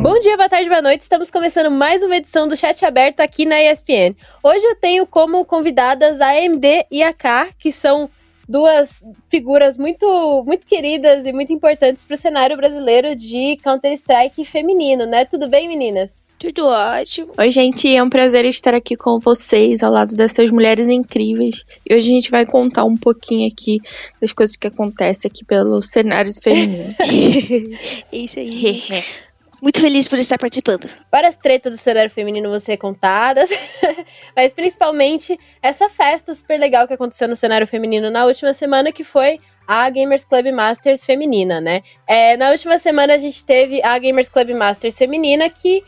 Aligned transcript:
Bom 0.00 0.18
dia, 0.20 0.36
boa 0.36 0.48
tarde, 0.48 0.68
boa 0.68 0.82
noite. 0.82 1.02
Estamos 1.02 1.30
começando 1.30 1.70
mais 1.70 2.02
uma 2.02 2.16
edição 2.16 2.48
do 2.48 2.56
Chat 2.56 2.84
Aberto 2.84 3.20
aqui 3.20 3.44
na 3.44 3.62
ESPN. 3.62 4.16
Hoje 4.42 4.64
eu 4.64 4.74
tenho 4.76 5.06
como 5.06 5.44
convidadas 5.44 6.20
a 6.20 6.30
AMD 6.30 6.86
e 6.90 7.02
a 7.02 7.12
K, 7.12 7.50
que 7.58 7.70
são 7.70 8.10
duas 8.48 9.04
figuras 9.30 9.76
muito, 9.76 10.42
muito 10.44 10.66
queridas 10.66 11.24
e 11.24 11.32
muito 11.32 11.52
importantes 11.52 12.04
para 12.04 12.14
o 12.14 12.18
cenário 12.18 12.56
brasileiro 12.56 13.14
de 13.14 13.58
Counter-Strike 13.62 14.44
feminino, 14.44 15.06
né? 15.06 15.24
Tudo 15.24 15.48
bem, 15.48 15.68
meninas? 15.68 16.10
Tudo 16.42 16.66
ótimo. 16.66 17.32
Oi, 17.38 17.50
gente, 17.50 17.94
é 17.94 18.02
um 18.02 18.10
prazer 18.10 18.44
estar 18.44 18.74
aqui 18.74 18.96
com 18.96 19.20
vocês, 19.20 19.80
ao 19.80 19.92
lado 19.92 20.16
dessas 20.16 20.50
mulheres 20.50 20.88
incríveis. 20.88 21.64
E 21.88 21.94
hoje 21.94 22.10
a 22.10 22.14
gente 22.14 22.30
vai 22.32 22.44
contar 22.44 22.84
um 22.84 22.96
pouquinho 22.96 23.48
aqui 23.48 23.80
das 24.20 24.32
coisas 24.32 24.56
que 24.56 24.66
acontecem 24.66 25.30
aqui 25.30 25.44
pelo 25.44 25.80
cenário 25.80 26.32
feminino. 26.32 26.88
Isso 28.12 28.40
aí. 28.40 28.82
Muito 29.62 29.80
feliz 29.80 30.08
por 30.08 30.18
estar 30.18 30.38
participando. 30.38 30.88
Várias 31.08 31.36
tretas 31.36 31.72
do 31.72 31.78
cenário 31.78 32.10
feminino 32.10 32.50
vão 32.50 32.58
ser 32.58 32.76
contadas, 32.78 33.48
mas 34.34 34.52
principalmente 34.52 35.38
essa 35.62 35.88
festa 35.88 36.34
super 36.34 36.58
legal 36.58 36.88
que 36.88 36.94
aconteceu 36.94 37.28
no 37.28 37.36
cenário 37.36 37.64
feminino 37.64 38.10
na 38.10 38.26
última 38.26 38.52
semana, 38.52 38.90
que 38.90 39.04
foi 39.04 39.38
a 39.64 39.88
Gamers 39.88 40.24
Club 40.24 40.46
Masters 40.52 41.04
feminina, 41.04 41.60
né? 41.60 41.82
É, 42.08 42.36
na 42.36 42.50
última 42.50 42.76
semana 42.76 43.14
a 43.14 43.18
gente 43.18 43.44
teve 43.44 43.80
a 43.84 43.96
Gamers 44.00 44.28
Club 44.28 44.50
Masters 44.50 44.98
feminina, 44.98 45.48
que 45.48 45.84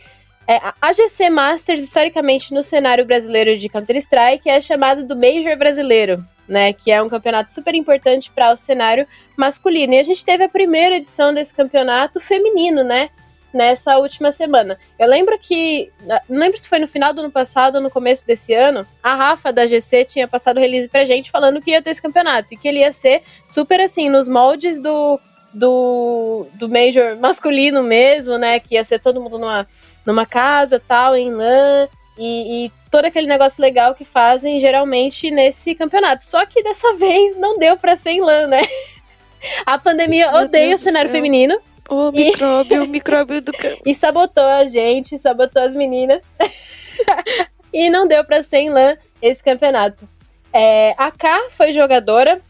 é, 0.46 0.60
a 0.80 0.93
GC 0.93 1.29
Masters, 1.29 1.82
historicamente, 1.82 2.54
no 2.54 2.62
cenário 2.62 3.04
brasileiro 3.04 3.59
de 3.59 3.68
Counter-Strike, 3.68 4.48
é 4.48 4.60
chamada 4.60 5.02
do 5.02 5.16
Major 5.16 5.59
Brasileiro, 5.59 6.24
né? 6.46 6.73
Que 6.73 6.93
é 6.93 7.02
um 7.02 7.09
campeonato 7.09 7.51
super 7.51 7.74
importante 7.74 8.30
para 8.30 8.52
o 8.52 8.56
cenário 8.56 9.04
masculino. 9.37 9.95
E 9.95 9.98
a 9.98 10.04
gente 10.04 10.24
teve 10.24 10.45
a 10.45 10.48
primeira 10.48 10.95
edição 10.95 11.34
desse 11.34 11.52
campeonato 11.52 12.20
feminino, 12.20 12.84
né? 12.84 13.10
Nessa 13.55 13.97
última 13.97 14.33
semana. 14.33 14.79
Eu 14.99 15.09
lembro 15.09 15.38
que, 15.38 15.91
não 16.29 16.41
lembro 16.41 16.59
se 16.59 16.69
foi 16.69 16.79
no 16.79 16.88
final 16.88 17.15
do 17.15 17.21
ano 17.21 17.30
passado 17.30 17.77
ou 17.77 17.80
no 17.80 17.91
começo 17.91 18.27
desse 18.27 18.52
ano, 18.52 18.87
a 19.02 19.15
Rafa 19.15 19.52
da 19.52 19.66
GC 19.66 20.05
tinha 20.05 20.29
passado 20.29 20.59
release 20.61 20.88
pra 20.88 21.05
gente 21.05 21.30
falando 21.30 21.63
que 21.63 21.71
ia 21.71 21.80
ter 21.80 21.91
esse 21.91 22.02
campeonato 22.02 22.52
e 22.52 22.57
que 22.57 22.66
ele 22.66 22.80
ia 22.80 22.93
ser 22.93 23.23
super 23.46 23.80
assim, 23.80 24.11
nos 24.11 24.29
moldes 24.29 24.80
do, 24.83 25.21
do, 25.55 26.46
do 26.55 26.69
Major 26.69 27.16
masculino 27.16 27.83
mesmo, 27.83 28.37
né? 28.37 28.59
Que 28.59 28.74
ia 28.74 28.85
ser 28.85 28.99
todo 28.99 29.21
mundo 29.21 29.38
numa, 29.38 29.66
numa 30.05 30.27
casa 30.27 30.83
tal, 30.87 31.16
em 31.16 31.33
lã. 31.33 31.89
E, 32.18 32.66
e, 32.66 32.73
todo 32.91 33.07
aquele 33.07 33.27
negócio 33.27 33.61
legal 33.61 33.95
que 33.95 34.05
fazem 34.05 34.61
geralmente 34.61 35.30
nesse 35.30 35.74
campeonato. 35.74 36.24
Só 36.24 36.45
que 36.46 36.63
dessa 36.63 36.93
vez 36.99 37.37
não 37.37 37.59
deu 37.59 37.77
pra 37.77 37.96
ser 37.96 38.11
em 38.11 38.21
lã, 38.21 38.46
né? 38.46 38.63
A 39.66 39.79
pandemia 39.79 40.30
Meu 40.30 40.43
odeia 40.43 40.68
Deus 40.68 40.80
o 40.80 40.85
cenário 40.85 41.11
feminino. 41.11 41.59
O 41.88 42.10
micróbio, 42.10 42.85
o 42.85 42.88
micróbio 42.88 43.40
do 43.40 43.52
campo. 43.52 43.82
E 43.85 43.95
sabotou 43.95 44.45
a 44.45 44.66
gente, 44.66 45.18
sabotou 45.18 45.63
as 45.63 45.74
meninas. 45.74 46.23
e 47.73 47.90
não 47.90 48.07
deu 48.07 48.24
pra 48.24 48.43
ser 48.43 48.59
em 48.59 48.71
lã 48.71 48.96
esse 49.21 49.43
campeonato. 49.43 50.09
É, 50.52 50.95
a 50.96 51.10
K 51.10 51.49
foi 51.51 51.73
jogadora 51.73 52.40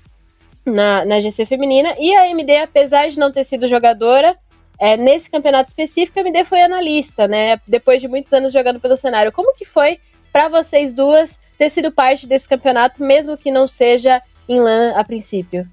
na, 0.64 1.05
na 1.05 1.20
GC 1.20 1.46
feminina 1.46 1.94
e 1.98 2.14
a 2.14 2.28
MD, 2.28 2.58
apesar 2.58 3.08
de 3.08 3.18
não 3.18 3.32
ter 3.32 3.44
sido 3.44 3.66
jogadora, 3.66 4.36
é, 4.78 4.96
nesse 4.96 5.30
campeonato 5.30 5.68
específico, 5.68 6.18
a 6.18 6.22
MD 6.22 6.44
foi 6.44 6.62
analista, 6.62 7.27
né? 7.28 7.60
Depois 7.66 8.00
de 8.00 8.08
muitos 8.08 8.32
anos 8.32 8.52
jogando 8.52 8.80
pelo 8.80 8.96
cenário. 8.96 9.32
Como 9.32 9.55
que 9.55 9.64
foi 9.64 9.98
para 10.32 10.48
vocês 10.48 10.92
duas 10.92 11.38
ter 11.56 11.70
sido 11.70 11.92
parte 11.92 12.27
desse 12.27 12.48
campeonato, 12.48 13.02
mesmo 13.02 13.36
que 13.36 13.50
não 13.50 13.66
seja 13.66 14.20
em 14.48 14.60
LAN 14.60 14.92
a 14.96 15.05
princípio? 15.05 15.68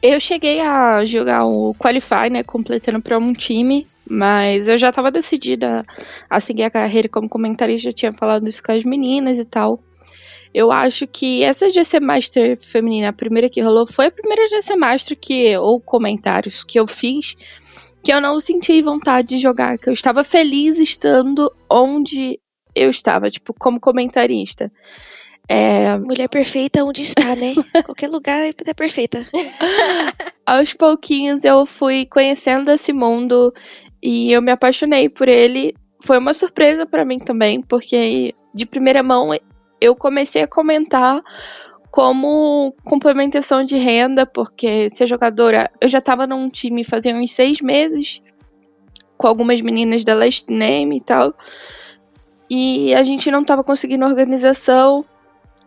Eu 0.00 0.20
cheguei 0.20 0.60
a 0.60 1.04
jogar 1.04 1.44
o 1.46 1.74
Qualify, 1.74 2.30
né, 2.30 2.42
completando 2.42 3.02
para 3.02 3.18
um 3.18 3.32
time, 3.32 3.86
mas 4.08 4.68
eu 4.68 4.78
já 4.78 4.90
estava 4.90 5.10
decidida 5.10 5.84
a 6.30 6.38
seguir 6.38 6.62
a 6.62 6.70
carreira 6.70 7.08
como 7.08 7.28
comentarista, 7.28 7.92
tinha 7.92 8.12
falado 8.12 8.46
isso 8.46 8.62
com 8.62 8.72
as 8.72 8.84
meninas 8.84 9.38
e 9.38 9.44
tal. 9.44 9.80
Eu 10.54 10.72
acho 10.72 11.06
que 11.06 11.42
essa 11.42 11.68
GC 11.68 12.00
Master 12.00 12.58
feminina, 12.58 13.08
a 13.08 13.12
primeira 13.12 13.48
que 13.48 13.60
rolou, 13.60 13.86
foi 13.86 14.06
a 14.06 14.10
primeira 14.10 14.46
GC 14.46 14.76
Master 14.76 15.18
que, 15.20 15.56
ou 15.58 15.80
comentários 15.80 16.64
que 16.64 16.78
eu 16.78 16.86
fiz, 16.86 17.36
que 18.02 18.12
eu 18.12 18.20
não 18.20 18.38
senti 18.38 18.80
vontade 18.80 19.28
de 19.28 19.38
jogar, 19.38 19.78
que 19.78 19.88
eu 19.88 19.92
estava 19.92 20.24
feliz 20.24 20.78
estando 20.78 21.52
onde 21.70 22.40
eu 22.74 22.88
estava, 22.88 23.30
tipo, 23.30 23.52
como 23.52 23.80
comentarista. 23.80 24.72
É... 25.48 25.96
Mulher 25.98 26.28
perfeita 26.28 26.84
onde 26.84 27.02
está, 27.02 27.34
né? 27.34 27.54
Qualquer 27.84 28.08
lugar 28.08 28.38
é 28.40 28.74
perfeita. 28.74 29.26
Aos 30.44 30.74
pouquinhos 30.74 31.44
eu 31.44 31.64
fui 31.64 32.06
conhecendo 32.06 32.70
esse 32.70 32.92
mundo 32.92 33.52
e 34.02 34.30
eu 34.32 34.42
me 34.42 34.52
apaixonei 34.52 35.08
por 35.08 35.28
ele. 35.28 35.74
Foi 36.04 36.18
uma 36.18 36.32
surpresa 36.32 36.86
para 36.86 37.04
mim 37.04 37.18
também, 37.18 37.60
porque 37.60 38.34
de 38.54 38.66
primeira 38.66 39.02
mão 39.02 39.30
eu 39.80 39.96
comecei 39.96 40.42
a 40.42 40.46
comentar 40.46 41.22
como 41.90 42.74
complementação 42.84 43.64
de 43.64 43.76
renda, 43.76 44.26
porque 44.26 44.90
ser 44.90 45.06
jogadora, 45.06 45.70
eu 45.80 45.88
já 45.88 45.98
estava 45.98 46.26
num 46.26 46.48
time 46.48 46.84
fazia 46.84 47.14
uns 47.14 47.32
seis 47.32 47.60
meses 47.60 48.22
com 49.16 49.26
algumas 49.26 49.60
meninas 49.60 50.04
da 50.04 50.14
Last 50.14 50.52
Name 50.52 50.98
e 50.98 51.00
tal. 51.00 51.34
E 52.50 52.94
a 52.94 53.02
gente 53.02 53.30
não 53.30 53.42
estava 53.42 53.64
conseguindo 53.64 54.04
organização 54.04 55.04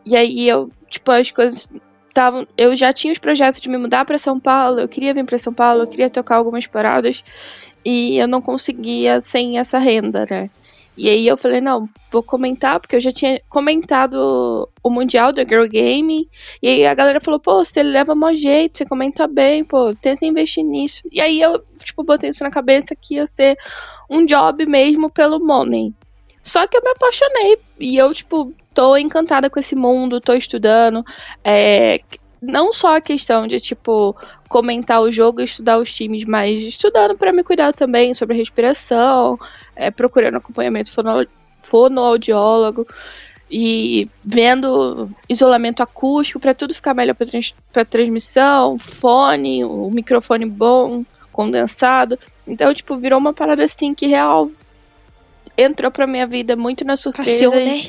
e 0.06 0.16
aí 0.16 0.48
eu, 0.48 0.70
tipo, 0.90 1.12
as 1.12 1.32
coisas 1.32 1.72
estavam. 2.08 2.48
Eu 2.58 2.76
já 2.76 2.92
tinha 2.94 3.12
os 3.12 3.20
projetos 3.20 3.60
de 3.60 3.70
me 3.70 3.78
mudar 3.78 4.06
para 4.06 4.18
São 4.18 4.40
Paulo, 4.40 4.80
eu 4.80 4.88
queria 4.88 5.14
vir 5.14 5.26
para 5.26 5.38
São 5.38 5.54
Paulo, 5.54 5.84
eu 5.84 5.88
queria 5.88 6.10
tocar 6.10 6.36
algumas 6.36 6.68
paradas 6.68 7.24
e 7.84 8.18
eu 8.18 8.28
não 8.28 8.42
conseguia 8.42 9.22
sem 9.22 9.58
essa 9.58 9.80
renda, 9.80 10.26
né? 10.30 10.50
E 10.98 11.10
aí 11.10 11.26
eu 11.26 11.38
falei, 11.38 11.62
não, 11.62 11.88
vou 12.12 12.22
comentar, 12.22 12.80
porque 12.80 12.96
eu 12.96 13.00
já 13.00 13.12
tinha 13.12 13.42
comentado 13.48 14.70
o 14.84 14.90
Mundial 14.90 15.32
do 15.32 15.42
Girl 15.42 15.66
Game. 15.66 16.30
E 16.62 16.68
aí 16.68 16.86
a 16.86 16.94
galera 16.94 17.22
falou, 17.22 17.40
pô, 17.40 17.64
você 17.64 17.82
leva 17.82 18.14
mó 18.14 18.34
jeito, 18.34 18.78
você 18.78 18.86
comenta 18.86 19.26
bem, 19.26 19.64
pô, 19.64 19.96
tenta 19.96 20.26
investir 20.26 20.66
nisso. 20.66 21.02
E 21.10 21.22
aí 21.22 21.42
eu, 21.42 21.64
tipo, 21.80 22.04
botei 22.04 22.30
isso 22.30 22.44
na 22.44 22.52
cabeça 22.52 22.96
que 22.96 23.16
ia 23.16 23.26
ser 23.26 23.58
um 24.10 24.26
job 24.26 24.66
mesmo 24.66 25.10
pelo 25.10 25.40
money. 25.40 25.94
Só 26.42 26.66
que 26.68 26.78
eu 26.78 26.82
me 26.82 26.90
apaixonei. 26.92 27.60
E 27.80 27.98
eu, 27.98 28.14
tipo, 28.14 28.54
tô 28.74 28.98
encantada 28.98 29.50
com 29.50 29.60
esse 29.60 29.76
mundo, 29.76 30.22
tô 30.22 30.34
estudando. 30.34 31.04
É, 31.44 32.00
não 32.42 32.74
só 32.74 32.96
a 32.96 33.02
questão 33.02 33.46
de, 33.46 33.60
tipo, 33.60 34.16
comentar 34.50 35.02
o 35.02 35.12
jogo 35.12 35.42
e 35.42 35.44
estudar 35.44 35.78
os 35.78 35.94
times, 35.94 36.26
mas 36.26 36.62
estudando 36.62 37.16
para 37.16 37.32
me 37.32 37.44
cuidar 37.44 37.72
também 37.74 38.14
sobre 38.14 38.36
respiração, 38.36 39.38
é, 39.76 39.92
procurando 39.92 40.38
acompanhamento 40.38 40.92
fono, 40.92 41.28
fonoaudiólogo 41.60 42.88
e 43.50 44.10
vendo 44.24 45.10
isolamento 45.30 45.84
acústico 45.84 46.40
para 46.40 46.54
tudo 46.54 46.74
ficar 46.74 46.94
melhor 46.94 47.14
para 47.14 47.28
trans, 47.28 47.54
transmissão, 47.90 48.80
fone, 48.80 49.64
o 49.66 49.92
microfone 49.92 50.46
bom, 50.46 51.06
condensado. 51.32 52.18
Então, 52.48 52.74
tipo, 52.74 52.98
virou 52.98 53.20
uma 53.20 53.34
parada 53.34 53.64
assim 53.64 53.94
que 53.94 54.08
real 54.08 54.48
entrou 55.58 55.92
pra 55.92 56.08
minha 56.08 56.28
vida 56.28 56.56
muito 56.56 56.86
na 56.86 56.96
surpresa. 56.96 57.50
Passou, 57.50 57.66
né? 57.66 57.82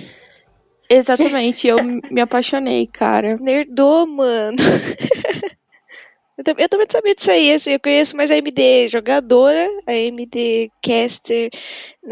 Exatamente, 0.88 1.66
eu 1.66 1.78
me 2.10 2.20
apaixonei, 2.20 2.86
cara. 2.86 3.36
Nerdou, 3.40 4.06
mano. 4.06 4.56
eu, 6.36 6.44
também, 6.44 6.64
eu 6.64 6.68
também 6.68 6.86
não 6.86 6.92
sabia 6.92 7.14
disso 7.14 7.30
aí, 7.30 7.52
assim, 7.52 7.72
eu 7.72 7.80
conheço 7.80 8.16
mais 8.16 8.30
a 8.30 8.36
MD 8.36 8.88
jogadora, 8.88 9.66
a 9.86 9.94
MD 9.94 10.70
caster, 10.82 11.50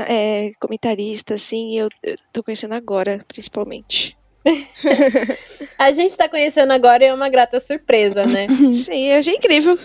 é, 0.09 0.51
comentarista, 0.59 1.35
assim, 1.35 1.79
eu, 1.79 1.89
eu 2.03 2.17
tô 2.33 2.43
conhecendo 2.43 2.75
agora, 2.75 3.25
principalmente. 3.29 4.17
a 5.79 5.93
gente 5.93 6.17
tá 6.17 6.27
conhecendo 6.27 6.73
agora 6.73 7.05
e 7.05 7.09
é 7.09 7.15
uma 7.15 7.29
grata 7.29 7.61
surpresa, 7.61 8.25
né? 8.25 8.47
Sim, 8.73 9.09
eu 9.09 9.19
achei 9.19 9.35
incrível. 9.35 9.79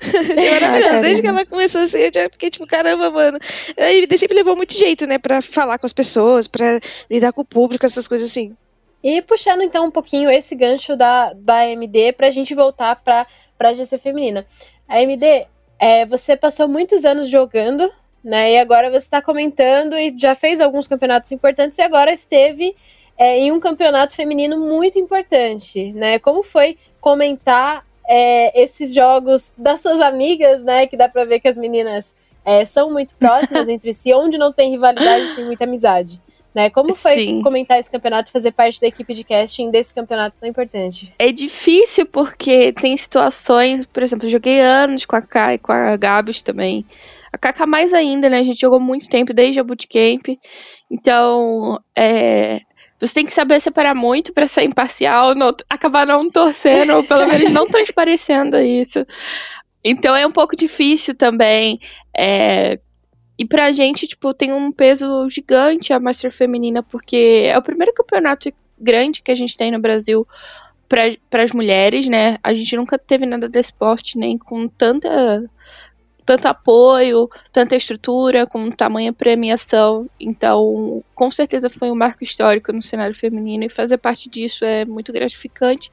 Achei 0.00 0.50
maravilhoso. 0.50 1.00
Desde 1.00 1.22
que 1.22 1.28
ela 1.28 1.46
começou 1.46 1.82
assim, 1.82 1.98
eu 1.98 2.10
já 2.12 2.28
fiquei 2.30 2.50
tipo, 2.50 2.66
caramba, 2.66 3.10
mano. 3.10 3.38
A 3.78 4.18
sempre 4.18 4.36
levou 4.36 4.56
muito 4.56 4.74
jeito, 4.74 5.06
né? 5.06 5.18
Pra 5.18 5.40
falar 5.40 5.78
com 5.78 5.86
as 5.86 5.92
pessoas, 5.92 6.46
pra 6.46 6.78
lidar 7.10 7.32
com 7.32 7.42
o 7.42 7.44
público, 7.44 7.86
essas 7.86 8.06
coisas 8.06 8.30
assim. 8.30 8.54
E 9.02 9.22
puxando 9.22 9.62
então 9.62 9.86
um 9.86 9.90
pouquinho 9.90 10.30
esse 10.30 10.54
gancho 10.54 10.96
da, 10.96 11.32
da 11.32 11.60
AMD 11.60 12.12
pra 12.16 12.30
gente 12.30 12.54
voltar 12.54 12.96
pra, 12.96 13.26
pra 13.56 13.72
GC 13.72 13.98
feminina. 13.98 14.46
A 14.88 14.98
AMD, 14.98 15.46
é, 15.78 16.06
você 16.06 16.36
passou 16.36 16.66
muitos 16.66 17.04
anos 17.04 17.28
jogando, 17.28 17.90
né? 18.22 18.52
E 18.52 18.58
agora 18.58 18.90
você 18.90 19.08
tá 19.08 19.22
comentando 19.22 19.94
e 19.94 20.12
já 20.18 20.34
fez 20.34 20.60
alguns 20.60 20.88
campeonatos 20.88 21.30
importantes 21.30 21.78
e 21.78 21.82
agora 21.82 22.12
esteve 22.12 22.74
é, 23.16 23.38
em 23.38 23.52
um 23.52 23.60
campeonato 23.60 24.14
feminino 24.14 24.58
muito 24.58 24.98
importante, 24.98 25.92
né? 25.92 26.18
Como 26.18 26.42
foi 26.42 26.76
comentar 27.00 27.85
é, 28.08 28.62
esses 28.62 28.92
jogos 28.94 29.52
das 29.56 29.80
suas 29.80 30.00
amigas, 30.00 30.62
né? 30.62 30.86
Que 30.86 30.96
dá 30.96 31.08
pra 31.08 31.24
ver 31.24 31.40
que 31.40 31.48
as 31.48 31.58
meninas 31.58 32.14
é, 32.44 32.64
são 32.64 32.90
muito 32.90 33.14
próximas 33.16 33.66
entre 33.68 33.92
si, 33.92 34.14
onde 34.14 34.38
não 34.38 34.52
tem 34.52 34.70
rivalidade, 34.70 35.34
tem 35.34 35.44
muita 35.44 35.64
amizade. 35.64 36.20
Né? 36.54 36.70
Como 36.70 36.94
foi 36.94 37.12
Sim. 37.16 37.42
comentar 37.42 37.78
esse 37.78 37.90
campeonato, 37.90 38.32
fazer 38.32 38.50
parte 38.50 38.80
da 38.80 38.86
equipe 38.86 39.12
de 39.12 39.22
casting 39.22 39.70
desse 39.70 39.92
campeonato 39.92 40.36
tão 40.40 40.48
importante? 40.48 41.12
É 41.18 41.30
difícil 41.30 42.06
porque 42.06 42.72
tem 42.72 42.96
situações, 42.96 43.84
por 43.84 44.02
exemplo, 44.02 44.24
eu 44.24 44.30
joguei 44.30 44.58
anos 44.62 45.04
com 45.04 45.16
a 45.16 45.20
Kai 45.20 45.56
e 45.56 45.58
com 45.58 45.70
a 45.70 45.94
Gabs 45.98 46.40
também. 46.40 46.86
A 47.30 47.36
Kaka 47.36 47.66
mais 47.66 47.92
ainda, 47.92 48.30
né? 48.30 48.38
A 48.38 48.42
gente 48.42 48.58
jogou 48.58 48.80
muito 48.80 49.06
tempo 49.10 49.34
desde 49.34 49.60
a 49.60 49.64
bootcamp. 49.64 50.26
Então, 50.90 51.78
é, 51.94 52.60
você 52.98 53.14
tem 53.14 53.26
que 53.26 53.32
saber 53.32 53.60
separar 53.60 53.94
muito 53.94 54.32
para 54.32 54.46
ser 54.46 54.64
imparcial, 54.64 55.34
não, 55.34 55.54
acabar 55.68 56.06
não 56.06 56.30
torcendo, 56.30 56.94
ou 56.94 57.04
pelo 57.04 57.26
menos 57.26 57.52
não 57.52 57.66
transparecendo 57.68 58.58
isso. 58.58 59.04
Então 59.84 60.16
é 60.16 60.26
um 60.26 60.32
pouco 60.32 60.56
difícil 60.56 61.14
também. 61.14 61.78
É, 62.16 62.78
e 63.38 63.44
pra 63.44 63.70
gente, 63.70 64.06
tipo, 64.06 64.32
tem 64.32 64.52
um 64.52 64.72
peso 64.72 65.28
gigante 65.28 65.92
a 65.92 66.00
Master 66.00 66.32
Feminina, 66.32 66.82
porque 66.82 67.44
é 67.46 67.56
o 67.56 67.62
primeiro 67.62 67.92
campeonato 67.92 68.50
grande 68.78 69.22
que 69.22 69.30
a 69.30 69.34
gente 69.34 69.56
tem 69.56 69.70
no 69.70 69.78
Brasil 69.78 70.26
para 70.88 71.42
as 71.42 71.52
mulheres, 71.52 72.08
né? 72.08 72.38
A 72.42 72.54
gente 72.54 72.76
nunca 72.76 72.98
teve 72.98 73.26
nada 73.26 73.48
de 73.48 73.58
esporte 73.58 74.18
nem 74.18 74.38
com 74.38 74.68
tanta 74.68 75.44
tanto 76.26 76.46
apoio, 76.46 77.30
tanta 77.52 77.76
estrutura, 77.76 78.46
com 78.46 78.68
tamanha 78.68 79.12
premiação. 79.12 80.10
Então, 80.18 81.02
com 81.14 81.30
certeza 81.30 81.70
foi 81.70 81.90
um 81.90 81.94
marco 81.94 82.24
histórico 82.24 82.72
no 82.72 82.82
cenário 82.82 83.14
feminino 83.14 83.64
e 83.64 83.70
fazer 83.70 83.96
parte 83.96 84.28
disso 84.28 84.64
é 84.64 84.84
muito 84.84 85.12
gratificante, 85.12 85.90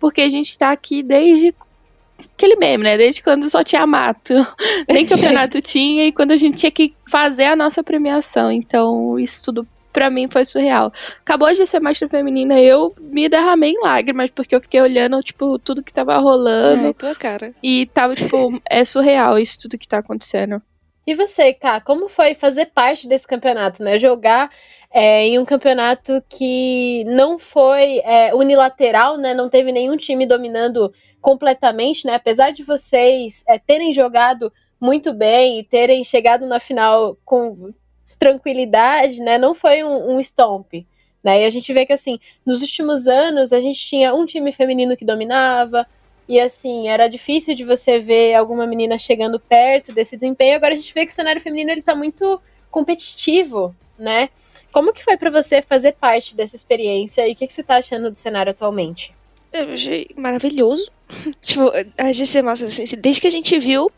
porque 0.00 0.22
a 0.22 0.30
gente 0.30 0.48
está 0.48 0.72
aqui 0.72 1.02
desde 1.02 1.54
aquele 2.34 2.56
meme, 2.56 2.84
né? 2.84 2.96
Desde 2.96 3.22
quando 3.22 3.48
só 3.50 3.62
tinha 3.62 3.86
mato. 3.86 4.32
Nem 4.88 5.04
campeonato 5.04 5.60
tinha 5.62 6.06
e 6.06 6.12
quando 6.12 6.32
a 6.32 6.36
gente 6.36 6.56
tinha 6.56 6.70
que 6.70 6.94
fazer 7.06 7.44
a 7.44 7.54
nossa 7.54 7.84
premiação. 7.84 8.50
Então, 8.50 9.18
isso 9.18 9.44
tudo 9.44 9.68
pra 9.96 10.10
mim 10.10 10.28
foi 10.28 10.44
surreal. 10.44 10.92
Acabou 11.20 11.50
de 11.50 11.66
ser 11.66 11.80
Master 11.80 12.06
Feminina, 12.06 12.60
eu 12.60 12.94
me 13.00 13.30
derramei 13.30 13.70
em 13.70 13.80
lágrimas, 13.80 14.28
porque 14.28 14.54
eu 14.54 14.60
fiquei 14.60 14.78
olhando, 14.78 15.22
tipo, 15.22 15.58
tudo 15.58 15.82
que 15.82 15.90
tava 15.90 16.18
rolando. 16.18 16.88
Ai, 16.88 16.92
tua 16.92 17.14
cara. 17.14 17.54
E 17.62 17.86
tava, 17.86 18.14
tipo, 18.14 18.60
é 18.68 18.84
surreal 18.84 19.38
isso 19.38 19.58
tudo 19.58 19.78
que 19.78 19.88
tá 19.88 19.96
acontecendo. 19.96 20.60
E 21.06 21.14
você, 21.14 21.54
Ká, 21.54 21.80
como 21.80 22.10
foi 22.10 22.34
fazer 22.34 22.66
parte 22.66 23.08
desse 23.08 23.26
campeonato, 23.26 23.82
né? 23.82 23.98
Jogar 23.98 24.50
é, 24.92 25.24
em 25.24 25.38
um 25.38 25.46
campeonato 25.46 26.22
que 26.28 27.02
não 27.06 27.38
foi 27.38 28.00
é, 28.00 28.34
unilateral, 28.34 29.16
né? 29.16 29.32
Não 29.32 29.48
teve 29.48 29.72
nenhum 29.72 29.96
time 29.96 30.26
dominando 30.26 30.92
completamente, 31.22 32.06
né? 32.06 32.16
Apesar 32.16 32.50
de 32.50 32.62
vocês 32.64 33.42
é, 33.48 33.58
terem 33.58 33.94
jogado 33.94 34.52
muito 34.78 35.14
bem 35.14 35.58
e 35.58 35.64
terem 35.64 36.04
chegado 36.04 36.46
na 36.46 36.60
final 36.60 37.16
com 37.24 37.72
tranquilidade, 38.18 39.20
né? 39.20 39.38
Não 39.38 39.54
foi 39.54 39.82
um, 39.84 40.16
um 40.16 40.20
stomp. 40.20 40.86
Né? 41.22 41.42
E 41.42 41.44
a 41.44 41.50
gente 41.50 41.72
vê 41.72 41.84
que 41.84 41.92
assim, 41.92 42.20
nos 42.44 42.60
últimos 42.60 43.06
anos 43.06 43.52
a 43.52 43.60
gente 43.60 43.80
tinha 43.80 44.14
um 44.14 44.24
time 44.24 44.52
feminino 44.52 44.96
que 44.96 45.04
dominava, 45.04 45.86
e 46.28 46.40
assim, 46.40 46.88
era 46.88 47.08
difícil 47.08 47.54
de 47.54 47.64
você 47.64 48.00
ver 48.00 48.34
alguma 48.34 48.66
menina 48.66 48.98
chegando 48.98 49.38
perto 49.38 49.92
desse 49.92 50.16
desempenho. 50.16 50.56
Agora 50.56 50.74
a 50.74 50.76
gente 50.76 50.92
vê 50.92 51.06
que 51.06 51.12
o 51.12 51.14
cenário 51.14 51.40
feminino 51.40 51.70
ele 51.70 51.82
tá 51.82 51.94
muito 51.94 52.40
competitivo, 52.70 53.74
né? 53.98 54.28
Como 54.72 54.92
que 54.92 55.04
foi 55.04 55.16
para 55.16 55.30
você 55.30 55.62
fazer 55.62 55.92
parte 55.92 56.34
dessa 56.34 56.56
experiência 56.56 57.26
e 57.26 57.32
o 57.32 57.36
que, 57.36 57.46
que 57.46 57.52
você 57.52 57.62
tá 57.62 57.76
achando 57.76 58.10
do 58.10 58.16
cenário 58.16 58.50
atualmente? 58.50 59.14
Eu 59.60 59.72
achei 59.72 60.08
maravilhoso. 60.16 60.90
tipo, 61.40 61.70
a 61.98 62.12
GC 62.12 62.42
Massa, 62.42 62.66
assim, 62.66 62.84
desde 62.98 63.20
que 63.20 63.26
a 63.28 63.30
gente 63.30 63.58
viu, 63.58 63.90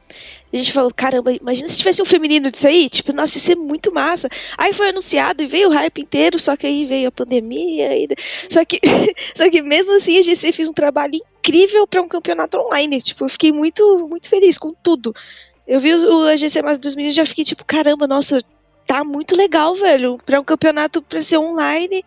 a 0.53 0.57
gente 0.57 0.73
falou, 0.73 0.93
caramba, 0.95 1.33
imagina 1.33 1.69
se 1.69 1.79
tivesse 1.79 2.03
um 2.03 2.07
feminino 2.07 2.51
disso 2.51 2.67
aí, 2.67 2.89
tipo, 2.89 3.15
nossa, 3.15 3.37
ia 3.37 3.41
ser 3.41 3.57
muito 3.57 3.93
massa. 3.93 4.29
Aí 4.57 4.73
foi 4.73 4.91
anunciado 4.91 5.43
e 5.43 5.47
veio 5.47 5.69
o 5.69 5.73
hype 5.73 6.03
inteiro, 6.03 6.39
só 6.39 6.57
que 6.57 6.67
aí 6.67 6.85
veio 6.85 7.09
a 7.09 7.13
pandemia. 7.13 7.97
E... 7.97 8.09
Só, 8.49 8.65
que, 8.65 8.81
só 9.35 9.49
que 9.51 9.63
mesmo 9.63 9.95
assim 9.95 10.19
a 10.19 10.23
GC 10.23 10.53
fez 10.53 10.69
um 10.69 10.73
trabalho 10.73 11.15
incrível 11.15 11.87
para 11.87 12.03
um 12.03 12.09
campeonato 12.09 12.59
online. 12.59 13.01
Tipo, 13.01 13.25
eu 13.25 13.29
fiquei 13.29 13.53
muito, 13.53 14.07
muito 14.09 14.29
feliz 14.29 14.59
com 14.59 14.73
tudo. 14.73 15.15
Eu 15.67 15.81
vi 15.81 15.93
o 15.95 16.29
AGC 16.29 16.63
Massa 16.63 16.81
dos 16.81 16.95
meninos 16.95 17.15
e 17.15 17.17
já 17.17 17.27
fiquei 17.27 17.45
tipo, 17.45 17.63
caramba, 17.65 18.07
nossa, 18.07 18.43
tá 18.87 19.05
muito 19.05 19.37
legal, 19.37 19.75
velho. 19.75 20.19
Pra 20.25 20.41
um 20.41 20.45
campeonato 20.45 21.03
pra 21.03 21.21
ser 21.21 21.37
online 21.37 22.03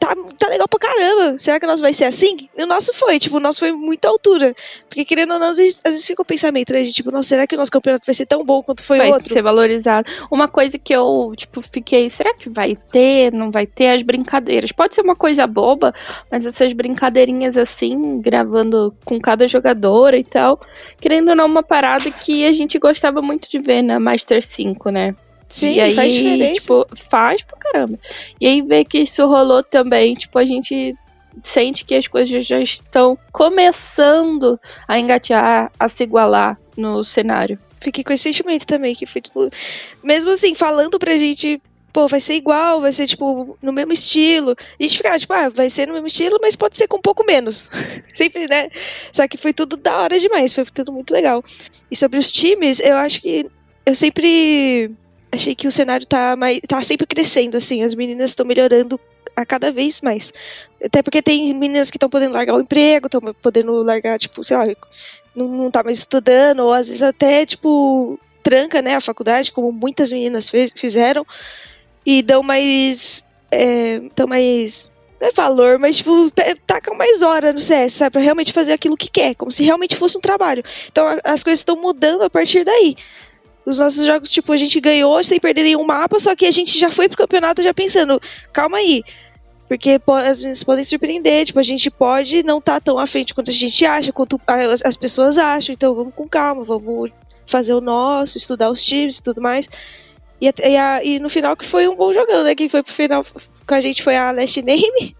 tá, 0.00 0.14
tá 0.38 0.48
legal 0.48 0.66
pra 0.66 0.80
caramba. 0.80 1.36
Será 1.38 1.60
que 1.60 1.66
o 1.66 1.68
nosso 1.68 1.82
vai 1.82 1.92
ser 1.92 2.04
assim? 2.04 2.48
E 2.56 2.62
o 2.62 2.66
nosso 2.66 2.92
foi, 2.94 3.18
tipo, 3.18 3.36
o 3.36 3.40
nosso 3.40 3.60
foi 3.60 3.70
muito 3.70 4.06
altura. 4.06 4.54
Porque 4.88 5.04
querendo 5.04 5.34
ou 5.34 5.38
não, 5.38 5.48
às 5.48 5.58
vezes, 5.58 5.80
às 5.84 5.92
vezes 5.92 6.06
fica 6.06 6.22
o 6.22 6.24
pensamento, 6.24 6.72
né? 6.72 6.82
De, 6.82 6.92
tipo, 6.92 7.12
nossa, 7.12 7.28
será 7.28 7.46
que 7.46 7.54
o 7.54 7.58
nosso 7.58 7.70
campeonato 7.70 8.06
vai 8.06 8.14
ser 8.14 8.26
tão 8.26 8.42
bom 8.42 8.62
quanto 8.62 8.82
foi 8.82 8.98
vai 8.98 9.12
outro? 9.12 9.28
ser 9.28 9.42
valorizado. 9.42 10.10
Uma 10.30 10.48
coisa 10.48 10.78
que 10.78 10.92
eu, 10.94 11.32
tipo, 11.36 11.60
fiquei, 11.60 12.08
será 12.08 12.34
que 12.34 12.48
vai 12.48 12.74
ter? 12.74 13.32
Não 13.32 13.50
vai 13.50 13.66
ter 13.66 13.90
as 13.90 14.02
brincadeiras. 14.02 14.72
Pode 14.72 14.94
ser 14.94 15.02
uma 15.02 15.14
coisa 15.14 15.46
boba, 15.46 15.92
mas 16.30 16.46
essas 16.46 16.72
brincadeirinhas 16.72 17.56
assim, 17.56 18.20
gravando 18.20 18.94
com 19.04 19.20
cada 19.20 19.46
jogadora 19.46 20.16
e 20.16 20.24
tal, 20.24 20.60
querendo 20.98 21.28
ou 21.28 21.36
não, 21.36 21.46
uma 21.46 21.62
parada 21.62 22.10
que 22.10 22.46
a 22.46 22.52
gente 22.52 22.78
gostava 22.78 23.20
muito 23.20 23.50
de 23.50 23.58
ver 23.58 23.82
na 23.82 24.00
Master 24.00 24.42
5, 24.42 24.90
né? 24.90 25.14
Sim, 25.50 25.72
e 25.72 25.80
aí, 25.80 25.94
faz 25.94 26.12
diferença. 26.12 26.60
tipo, 26.60 26.86
faz 27.10 27.42
pra 27.42 27.58
caramba. 27.58 27.98
E 28.40 28.46
aí 28.46 28.62
ver 28.62 28.84
que 28.84 28.98
isso 28.98 29.26
rolou 29.26 29.62
também, 29.62 30.14
tipo, 30.14 30.38
a 30.38 30.44
gente 30.44 30.96
sente 31.42 31.84
que 31.84 31.94
as 31.96 32.06
coisas 32.06 32.46
já 32.46 32.60
estão 32.60 33.18
começando 33.32 34.58
a 34.86 34.98
engatear, 34.98 35.72
a 35.78 35.88
se 35.88 36.04
igualar 36.04 36.56
no 36.76 37.02
cenário. 37.02 37.58
Fiquei 37.80 38.04
com 38.04 38.12
esse 38.12 38.24
sentimento 38.24 38.64
também, 38.64 38.94
que 38.94 39.06
foi, 39.06 39.20
tipo, 39.20 39.50
mesmo 40.04 40.30
assim, 40.30 40.54
falando 40.54 41.00
pra 41.00 41.18
gente, 41.18 41.60
pô, 41.92 42.06
vai 42.06 42.20
ser 42.20 42.34
igual, 42.34 42.80
vai 42.80 42.92
ser, 42.92 43.08
tipo, 43.08 43.58
no 43.60 43.72
mesmo 43.72 43.92
estilo. 43.92 44.54
A 44.78 44.82
gente 44.82 44.96
ficava, 44.96 45.18
tipo, 45.18 45.32
ah, 45.32 45.48
vai 45.48 45.68
ser 45.68 45.88
no 45.88 45.94
mesmo 45.94 46.06
estilo, 46.06 46.38
mas 46.40 46.54
pode 46.54 46.76
ser 46.76 46.86
com 46.86 46.98
um 46.98 47.02
pouco 47.02 47.24
menos. 47.24 47.68
Sempre, 48.14 48.46
né? 48.46 48.68
Só 49.10 49.26
que 49.26 49.36
foi 49.36 49.52
tudo 49.52 49.76
da 49.76 49.98
hora 49.98 50.18
demais, 50.20 50.54
foi 50.54 50.64
tudo 50.66 50.92
muito 50.92 51.10
legal. 51.10 51.42
E 51.90 51.96
sobre 51.96 52.18
os 52.18 52.30
times, 52.30 52.78
eu 52.78 52.96
acho 52.96 53.20
que 53.20 53.50
eu 53.86 53.94
sempre 53.94 54.94
achei 55.32 55.54
que 55.54 55.66
o 55.66 55.70
cenário 55.70 56.06
tá, 56.06 56.36
mais, 56.36 56.60
tá 56.66 56.82
sempre 56.82 57.06
crescendo, 57.06 57.56
assim, 57.56 57.82
as 57.82 57.94
meninas 57.94 58.30
estão 58.30 58.44
melhorando 58.44 58.98
a 59.36 59.46
cada 59.46 59.70
vez 59.70 60.00
mais. 60.00 60.32
Até 60.84 61.02
porque 61.02 61.22
tem 61.22 61.54
meninas 61.54 61.90
que 61.90 61.96
estão 61.96 62.08
podendo 62.08 62.34
largar 62.34 62.54
o 62.54 62.60
emprego, 62.60 63.06
estão 63.06 63.20
podendo 63.40 63.72
largar, 63.82 64.18
tipo, 64.18 64.42
sei 64.42 64.56
lá, 64.56 64.64
não, 65.34 65.48
não 65.48 65.70
tá 65.70 65.82
mais 65.82 65.98
estudando, 65.98 66.60
ou 66.60 66.72
às 66.72 66.88
vezes 66.88 67.02
até, 67.02 67.46
tipo, 67.46 68.18
tranca, 68.42 68.82
né, 68.82 68.96
a 68.96 69.00
faculdade, 69.00 69.52
como 69.52 69.70
muitas 69.70 70.12
meninas 70.12 70.50
fez, 70.50 70.72
fizeram, 70.74 71.26
e 72.04 72.22
dão 72.22 72.42
mais. 72.42 73.24
É, 73.50 74.00
dão 74.14 74.26
mais. 74.26 74.90
Não 75.20 75.28
é 75.28 75.32
valor, 75.32 75.78
mas, 75.78 75.98
tipo, 75.98 76.30
tacam 76.66 76.96
mais 76.96 77.20
hora 77.20 77.52
no 77.52 77.60
CS, 77.60 77.92
sabe? 77.92 78.12
Pra 78.12 78.22
realmente 78.22 78.54
fazer 78.54 78.72
aquilo 78.72 78.96
que 78.96 79.10
quer, 79.10 79.34
como 79.34 79.52
se 79.52 79.62
realmente 79.62 79.94
fosse 79.94 80.16
um 80.16 80.20
trabalho. 80.20 80.64
Então 80.90 81.06
a, 81.06 81.20
as 81.24 81.44
coisas 81.44 81.60
estão 81.60 81.76
mudando 81.76 82.22
a 82.22 82.30
partir 82.30 82.64
daí. 82.64 82.96
Os 83.70 83.78
nossos 83.78 84.04
jogos, 84.04 84.32
tipo, 84.32 84.52
a 84.52 84.56
gente 84.56 84.80
ganhou 84.80 85.22
sem 85.22 85.38
perder 85.38 85.62
nenhum 85.62 85.84
mapa, 85.84 86.18
só 86.18 86.34
que 86.34 86.44
a 86.44 86.50
gente 86.50 86.76
já 86.76 86.90
foi 86.90 87.08
pro 87.08 87.16
campeonato 87.16 87.62
já 87.62 87.72
pensando, 87.72 88.20
calma 88.52 88.78
aí. 88.78 89.04
Porque 89.68 90.00
às 90.28 90.42
vezes 90.42 90.64
podem 90.64 90.82
surpreender, 90.82 91.46
tipo, 91.46 91.60
a 91.60 91.62
gente 91.62 91.88
pode 91.88 92.42
não 92.42 92.58
estar 92.58 92.74
tá 92.74 92.80
tão 92.80 92.98
à 92.98 93.06
frente 93.06 93.32
quanto 93.32 93.50
a 93.50 93.52
gente 93.52 93.86
acha, 93.86 94.12
quanto 94.12 94.40
as, 94.44 94.82
as 94.84 94.96
pessoas 94.96 95.38
acham, 95.38 95.72
então 95.72 95.94
vamos 95.94 96.12
com 96.12 96.28
calma, 96.28 96.64
vamos 96.64 97.12
fazer 97.46 97.72
o 97.74 97.80
nosso, 97.80 98.36
estudar 98.36 98.70
os 98.70 98.84
times 98.84 99.18
e 99.18 99.22
tudo 99.22 99.40
mais. 99.40 99.68
E, 100.40 100.46
e, 100.46 100.76
a, 100.76 101.04
e, 101.04 101.20
no 101.20 101.28
final 101.28 101.56
que 101.56 101.64
foi 101.64 101.86
um 101.86 101.94
bom 101.94 102.12
jogão, 102.12 102.42
né? 102.42 102.56
Quem 102.56 102.68
foi 102.68 102.82
pro 102.82 102.92
final 102.92 103.24
com 103.64 103.74
a 103.74 103.80
gente 103.80 104.02
foi 104.02 104.16
a 104.16 104.32
Last 104.32 104.60
Name. 104.62 105.14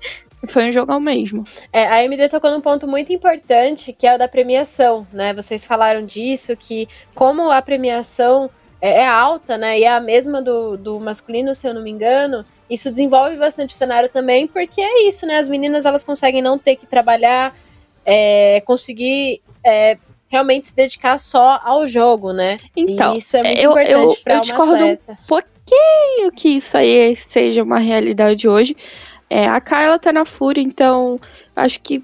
Foi 0.47 0.69
um 0.69 0.73
jogão 0.73 0.99
mesmo. 0.99 1.45
É, 1.73 1.87
a 1.87 1.97
AMD 2.01 2.29
tocou 2.29 2.51
num 2.51 2.61
ponto 2.61 2.89
muito 2.89 3.13
importante, 3.13 3.93
que 3.93 4.07
é 4.07 4.15
o 4.15 4.19
da 4.19 4.27
premiação, 4.27 5.07
né? 5.13 5.35
Vocês 5.35 5.65
falaram 5.65 6.05
disso, 6.05 6.57
que 6.57 6.89
como 7.15 7.51
a 7.51 7.61
premiação 7.61 8.51
é, 8.81 9.01
é 9.01 9.07
alta, 9.07 9.59
né? 9.59 9.79
E 9.79 9.85
é 9.85 9.89
a 9.89 10.01
mesma 10.01 10.41
do, 10.41 10.77
do 10.77 10.99
masculino, 10.99 11.55
se 11.55 11.67
eu 11.67 11.75
não 11.75 11.83
me 11.83 11.91
engano, 11.91 12.45
isso 12.71 12.89
desenvolve 12.89 13.37
bastante 13.37 13.75
o 13.75 13.79
cenário 13.79 14.09
também, 14.09 14.47
porque 14.47 14.81
é 14.81 15.09
isso, 15.09 15.27
né? 15.27 15.39
As 15.39 15.49
meninas 15.49 15.85
elas 15.85 16.05
conseguem 16.05 16.41
não 16.41 16.59
ter 16.59 16.77
que 16.77 16.87
trabalhar, 16.87 17.55
é, 18.05 18.63
conseguir 18.65 19.41
é, 19.65 19.99
realmente 20.29 20.69
se 20.69 20.75
dedicar 20.75 21.19
só 21.19 21.61
ao 21.63 21.87
jogo, 21.87 22.33
né? 22.33 22.57
Então, 22.77 23.15
e 23.15 23.19
isso 23.19 23.37
é 23.37 23.43
muito 23.43 23.61
eu, 23.61 23.71
importante 23.73 24.23
eu, 24.27 24.35
eu 24.35 24.41
discordo 24.41 24.75
atleta. 24.75 25.13
um 25.13 25.17
pouquinho 25.27 26.33
que 26.35 26.49
isso 26.51 26.77
aí 26.77 27.15
seja 27.17 27.63
uma 27.63 27.79
realidade 27.79 28.49
hoje. 28.49 28.77
É, 29.33 29.47
a 29.47 29.61
Kyla 29.61 29.97
tá 29.97 30.13
na 30.13 30.25
fúria, 30.25 30.61
então 30.61 31.21
acho 31.55 31.81
que 31.81 32.03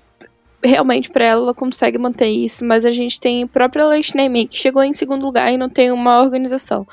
realmente 0.63 1.11
para 1.11 1.25
ela 1.25 1.43
ela 1.43 1.55
consegue 1.55 1.99
manter 1.99 2.29
isso, 2.29 2.65
mas 2.65 2.85
a 2.85 2.93
gente 2.93 3.21
tem 3.21 3.43
a 3.43 3.49
própria 3.49 3.87
Leishnemi, 3.87 4.47
que 4.47 4.57
chegou 4.57 4.83
em 4.83 4.93
segundo 4.93 5.27
lugar 5.27 5.53
e 5.53 5.57
não 5.57 5.69
tem 5.69 5.91
uma 5.91 6.21
organização. 6.21 6.87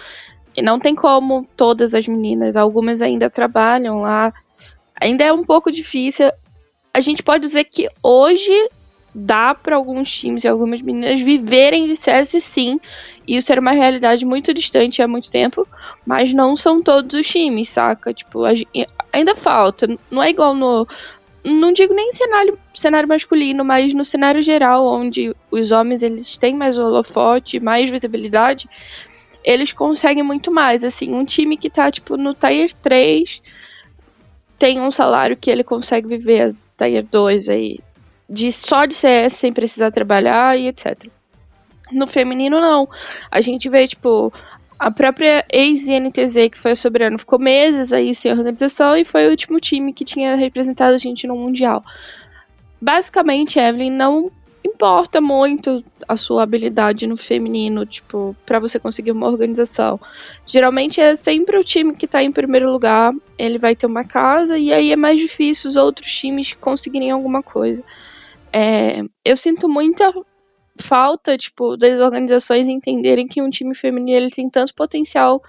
E 0.56 0.62
não 0.62 0.80
tem 0.80 0.96
como 0.96 1.48
todas 1.56 1.94
as 1.94 2.08
meninas, 2.08 2.56
algumas 2.56 3.02
ainda 3.02 3.30
trabalham 3.30 3.98
lá. 3.98 4.34
Ainda 5.00 5.24
é 5.24 5.34
um 5.34 5.44
pouco 5.44 5.72
difícil. 5.72 6.32
A 6.94 7.00
gente 7.00 7.24
pode 7.24 7.46
dizer 7.48 7.64
que 7.66 7.90
hoje 8.02 8.70
dá 9.16 9.54
para 9.54 9.76
alguns 9.76 10.12
times 10.12 10.44
e 10.44 10.48
algumas 10.48 10.82
meninas 10.82 11.22
viverem 11.22 11.88
de 11.88 11.96
CS 11.96 12.44
sim. 12.44 12.80
Isso 13.28 13.52
era 13.52 13.62
uma 13.62 13.72
realidade 13.72 14.26
muito 14.26 14.54
distante 14.54 15.02
há 15.02 15.08
muito 15.08 15.30
tempo, 15.32 15.68
mas 16.06 16.34
não 16.34 16.56
são 16.56 16.82
todos 16.82 17.16
os 17.20 17.28
times, 17.28 17.70
saca? 17.70 18.14
Tipo, 18.14 18.46
ainda 19.14 19.36
falta. 19.36 19.88
Não 20.10 20.22
é 20.22 20.30
igual 20.30 20.54
no. 20.54 20.88
Não 21.46 21.74
digo 21.74 21.94
nem 21.94 22.12
cenário, 22.12 22.58
cenário 22.74 23.08
masculino, 23.08 23.64
mas 23.66 23.94
no 23.94 24.04
cenário 24.04 24.42
geral, 24.42 24.88
onde 24.88 25.36
os 25.52 25.72
homens 25.72 26.02
eles 26.02 26.38
têm 26.38 26.56
mais 26.56 26.78
holofote, 26.78 27.60
mais 27.60 27.90
visibilidade, 27.90 28.70
eles 29.44 29.74
conseguem 29.74 30.24
muito 30.24 30.52
mais. 30.52 30.84
Assim, 30.84 31.14
um 31.14 31.26
time 31.26 31.58
que 31.58 31.70
tá, 31.70 31.92
tipo, 31.92 32.16
no 32.18 32.34
Tier 32.34 32.72
3 32.82 33.42
tem 34.58 34.80
um 34.80 34.90
salário 34.90 35.36
que 35.36 35.52
ele 35.52 35.64
consegue 35.64 36.08
viver 36.08 36.56
Tier 36.78 37.06
2 37.10 37.50
aí 37.50 37.80
de 38.30 38.52
só 38.52 38.86
de 38.86 38.94
CS 38.94 39.34
sem 39.34 39.52
precisar 39.52 39.92
trabalhar 39.92 40.58
e 40.58 40.68
etc. 40.68 41.08
No 41.92 42.08
feminino, 42.08 42.60
não. 42.60 42.90
A 43.30 43.42
gente 43.42 43.70
vê, 43.70 43.86
tipo, 43.86 44.34
a 44.84 44.92
própria 44.92 45.46
ex-NTZ, 45.50 46.50
que 46.52 46.58
foi 46.58 46.72
a 46.72 46.76
Soberano, 46.76 47.18
ficou 47.18 47.40
meses 47.40 47.94
aí 47.94 48.14
sem 48.14 48.30
organização 48.34 48.98
e 48.98 49.06
foi 49.06 49.26
o 49.26 49.30
último 49.30 49.58
time 49.58 49.94
que 49.94 50.04
tinha 50.04 50.36
representado 50.36 50.94
a 50.94 50.98
gente 50.98 51.26
no 51.26 51.38
Mundial. 51.38 51.82
Basicamente, 52.82 53.58
Evelyn, 53.58 53.92
não 53.92 54.30
importa 54.62 55.22
muito 55.22 55.82
a 56.06 56.18
sua 56.18 56.44
habilidade 56.44 57.08
no 57.08 57.16
feminino, 57.16 57.86
tipo, 57.86 58.36
para 58.46 58.60
você 58.60 58.78
conseguir 58.78 59.14
uma 59.14 59.28
organização. 59.28 59.98
Geralmente 60.46 61.00
é 61.00 61.16
sempre 61.16 61.58
o 61.58 61.64
time 61.64 61.96
que 61.96 62.06
tá 62.06 62.22
em 62.22 62.34
primeiro 62.34 62.70
lugar, 62.70 63.14
ele 63.38 63.58
vai 63.58 63.78
ter 63.78 63.86
uma 63.86 64.04
casa 64.04 64.58
e 64.58 64.74
aí 64.74 64.92
é 64.92 64.98
mais 64.98 65.18
difícil 65.18 65.70
os 65.70 65.78
outros 65.78 66.14
times 66.14 66.52
conseguirem 66.60 67.10
alguma 67.10 67.42
coisa. 67.42 67.82
É, 68.52 69.02
eu 69.24 69.38
sinto 69.38 69.70
muita 69.70 70.14
falta, 70.80 71.38
tipo, 71.38 71.78
das 71.78 72.00
organizações 72.00 72.68
entenderem 72.68 73.28
que 73.28 73.42
um 73.42 73.50
time 73.50 73.76
feminino 73.76 74.18
ele 74.18 74.30
tem 74.30 74.50
tanto 74.50 74.74
potencial 74.74 75.42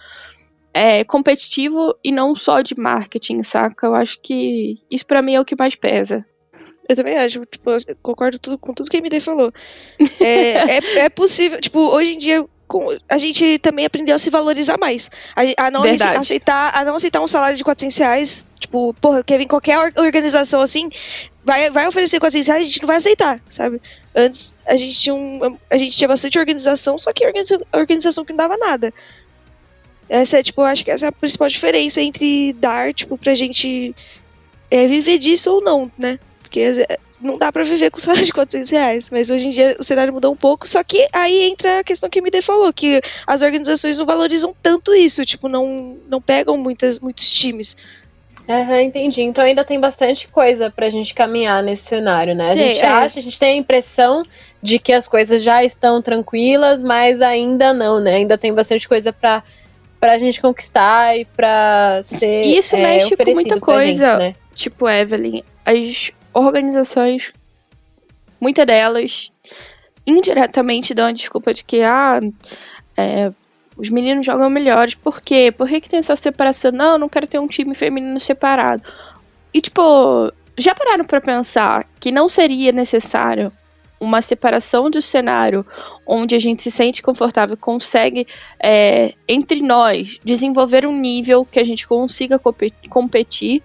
é, 0.73 1.05
competitivo 1.05 1.95
e 2.03 2.11
não 2.11 2.35
só 2.35 2.61
de 2.61 2.79
marketing, 2.79 3.43
saca? 3.43 3.87
Eu 3.87 3.95
acho 3.95 4.21
que 4.21 4.81
isso 4.91 5.07
para 5.07 5.23
mim 5.23 5.35
é 5.35 5.41
o 5.41 5.45
que 5.45 5.57
mais 5.59 5.75
pesa. 5.77 6.27
Eu 6.89 6.97
também 6.97 7.17
acho, 7.17 7.47
tipo, 7.47 7.71
eu 7.71 7.79
concordo 8.03 8.39
tudo, 8.39 8.59
com 8.59 8.75
tudo 8.75 8.91
que 8.91 8.97
a 8.97 9.01
MD 9.01 9.21
falou. 9.21 9.53
É, 10.21 10.77
é, 10.77 10.79
é, 11.05 11.09
possível, 11.09 11.61
tipo, 11.61 11.79
hoje 11.79 12.13
em 12.13 12.19
dia 12.19 12.47
a 13.09 13.19
gente 13.19 13.59
também 13.59 13.85
aprendeu 13.85 14.17
a 14.17 14.19
se 14.19 14.31
valorizar 14.31 14.79
mais. 14.79 15.11
A, 15.35 15.67
a 15.67 15.71
não 15.71 15.83
aceitar, 16.19 16.77
a 16.77 16.85
não 16.85 16.95
aceitar 16.95 17.21
um 17.21 17.27
salário 17.27 17.57
de 17.57 17.65
400 17.65 17.97
reais. 17.99 18.47
Tipo, 18.59 18.95
porra, 18.95 19.23
quer 19.23 19.39
vir 19.39 19.47
qualquer 19.47 19.79
organização 19.97 20.61
assim, 20.61 20.89
vai, 21.45 21.71
vai 21.71 21.87
oferecer 21.87 22.19
400 22.19 22.47
reais, 22.47 22.63
a 22.63 22.65
gente 22.65 22.81
não 22.81 22.87
vai 22.87 22.97
aceitar, 22.97 23.41
sabe? 23.49 23.81
Antes 24.15 24.55
a 24.67 24.77
gente 24.77 24.99
tinha, 24.99 25.15
um, 25.15 25.59
a 25.71 25.77
gente 25.77 25.97
tinha 25.97 26.09
bastante 26.09 26.39
organização, 26.39 26.99
só 26.99 27.13
que 27.13 27.27
organização, 27.27 27.67
organização 27.73 28.25
que 28.25 28.33
não 28.33 28.39
dava 28.39 28.57
nada. 28.57 28.93
Essa 30.09 30.39
é, 30.39 30.43
tipo, 30.43 30.61
eu 30.61 30.67
acho 30.67 30.85
que 30.85 30.91
essa 30.91 31.07
é 31.07 31.09
a 31.09 31.13
principal 31.13 31.49
diferença 31.49 32.01
entre 32.01 32.53
dar, 32.55 32.93
tipo, 32.93 33.17
pra 33.17 33.35
gente 33.35 33.95
é, 34.71 34.87
viver 34.87 35.19
disso 35.19 35.53
ou 35.53 35.63
não, 35.63 35.91
né? 35.99 36.19
Porque 36.43 36.87
não 37.21 37.39
dá 37.39 37.53
para 37.53 37.63
viver 37.63 37.91
com 37.91 37.99
salário 37.99 38.25
de 38.25 38.33
400 38.33 38.71
reais. 38.71 39.11
Mas 39.11 39.31
hoje 39.31 39.47
em 39.47 39.51
dia 39.51 39.77
o 39.79 39.85
cenário 39.85 40.13
mudou 40.13 40.33
um 40.33 40.37
pouco. 40.37 40.69
Só 40.69 40.83
que 40.83 41.07
aí 41.13 41.45
entra 41.45 41.81
a 41.81 41.85
questão 41.85 42.09
que 42.09 42.19
a 42.19 42.23
MD 42.23 42.41
falou, 42.43 42.73
que 42.73 43.01
as 43.27 43.43
organizações 43.43 43.99
não 43.99 44.07
valorizam 44.07 44.55
tanto 44.63 44.95
isso. 44.95 45.25
Tipo, 45.25 45.49
não, 45.49 45.97
não 46.09 46.21
pegam 46.21 46.57
muitas, 46.57 46.99
muitos 46.99 47.33
times. 47.33 47.77
Uhum, 48.49 48.81
entendi. 48.81 49.23
Então 49.23 49.45
ainda 49.45 49.65
tem 49.65 49.81
bastante 49.81 50.29
coisa 50.29 50.71
pra 50.71 50.91
gente 50.91 51.15
caminhar 51.15 51.63
nesse 51.63 51.85
cenário, 51.85 52.35
né? 52.35 52.51
A 52.51 52.57
gente 52.57 52.81
é. 52.81 52.87
acha, 52.87 53.19
a 53.19 53.23
gente 53.23 53.39
tem 53.39 53.55
a 53.55 53.57
impressão 53.57 54.23
de 54.63 54.79
que 54.79 54.93
as 54.93 55.09
coisas 55.09 55.43
já 55.43 55.65
estão 55.65 56.03
tranquilas, 56.03 56.83
mas 56.83 57.23
ainda 57.23 57.73
não, 57.73 58.01
né? 58.01 58.17
Ainda 58.17 58.37
tem 58.37 58.53
bastante 58.53 58.87
coisa 58.87 59.13
pra, 59.13 59.43
pra 59.99 60.19
gente 60.19 60.41
conquistar 60.41 61.17
e 61.19 61.25
pra 61.25 62.01
ser. 62.05 62.43
Isso 62.43 62.77
é, 62.77 62.83
mexe 62.83 63.17
com 63.17 63.31
muita 63.33 63.59
coisa. 63.59 64.11
Gente, 64.13 64.19
né? 64.19 64.35
Tipo, 64.55 64.89
Evelyn, 64.89 65.43
as 65.65 66.13
organizações, 66.35 67.33
muitas 68.41 68.67
delas, 68.67 69.33
indiretamente 70.07 70.93
dão 70.93 71.07
a 71.07 71.13
desculpa 71.13 71.55
de 71.55 71.65
que 71.65 71.83
ah, 71.83 72.21
é, 72.97 73.33
os 73.77 73.89
meninos 73.89 74.27
jogam 74.27 74.51
melhores. 74.51 74.95
Por 74.95 75.21
quê? 75.21 75.53
Por 75.57 75.69
que, 75.69 75.81
que 75.81 75.91
tem 75.91 75.99
essa 75.99 76.17
separação? 76.17 76.73
Não, 76.73 76.93
eu 76.93 76.99
não 76.99 77.09
quero 77.09 77.27
ter 77.27 77.39
um 77.39 77.47
time 77.47 77.75
feminino 77.75 78.19
separado. 78.21 78.83
E, 79.53 79.61
tipo, 79.61 80.33
já 80.59 80.75
pararam 80.75 81.05
para 81.05 81.21
pensar 81.21 81.87
que 81.99 82.11
não 82.11 82.29
seria 82.29 82.73
necessário 82.73 83.53
uma 84.01 84.21
separação 84.21 84.91
do 84.91 85.01
cenário 85.01 85.65
onde 86.07 86.35
a 86.35 86.39
gente 86.39 86.63
se 86.63 86.71
sente 86.71 87.03
confortável, 87.03 87.57
consegue, 87.57 88.27
é, 88.63 89.15
entre 89.27 89.63
nós, 89.63 90.19
desenvolver 90.23 90.87
um 90.87 90.97
nível 90.97 91.47
que 91.51 91.59
a 91.59 91.65
gente 91.65 91.87
consiga 91.87 92.41
competir 92.91 93.63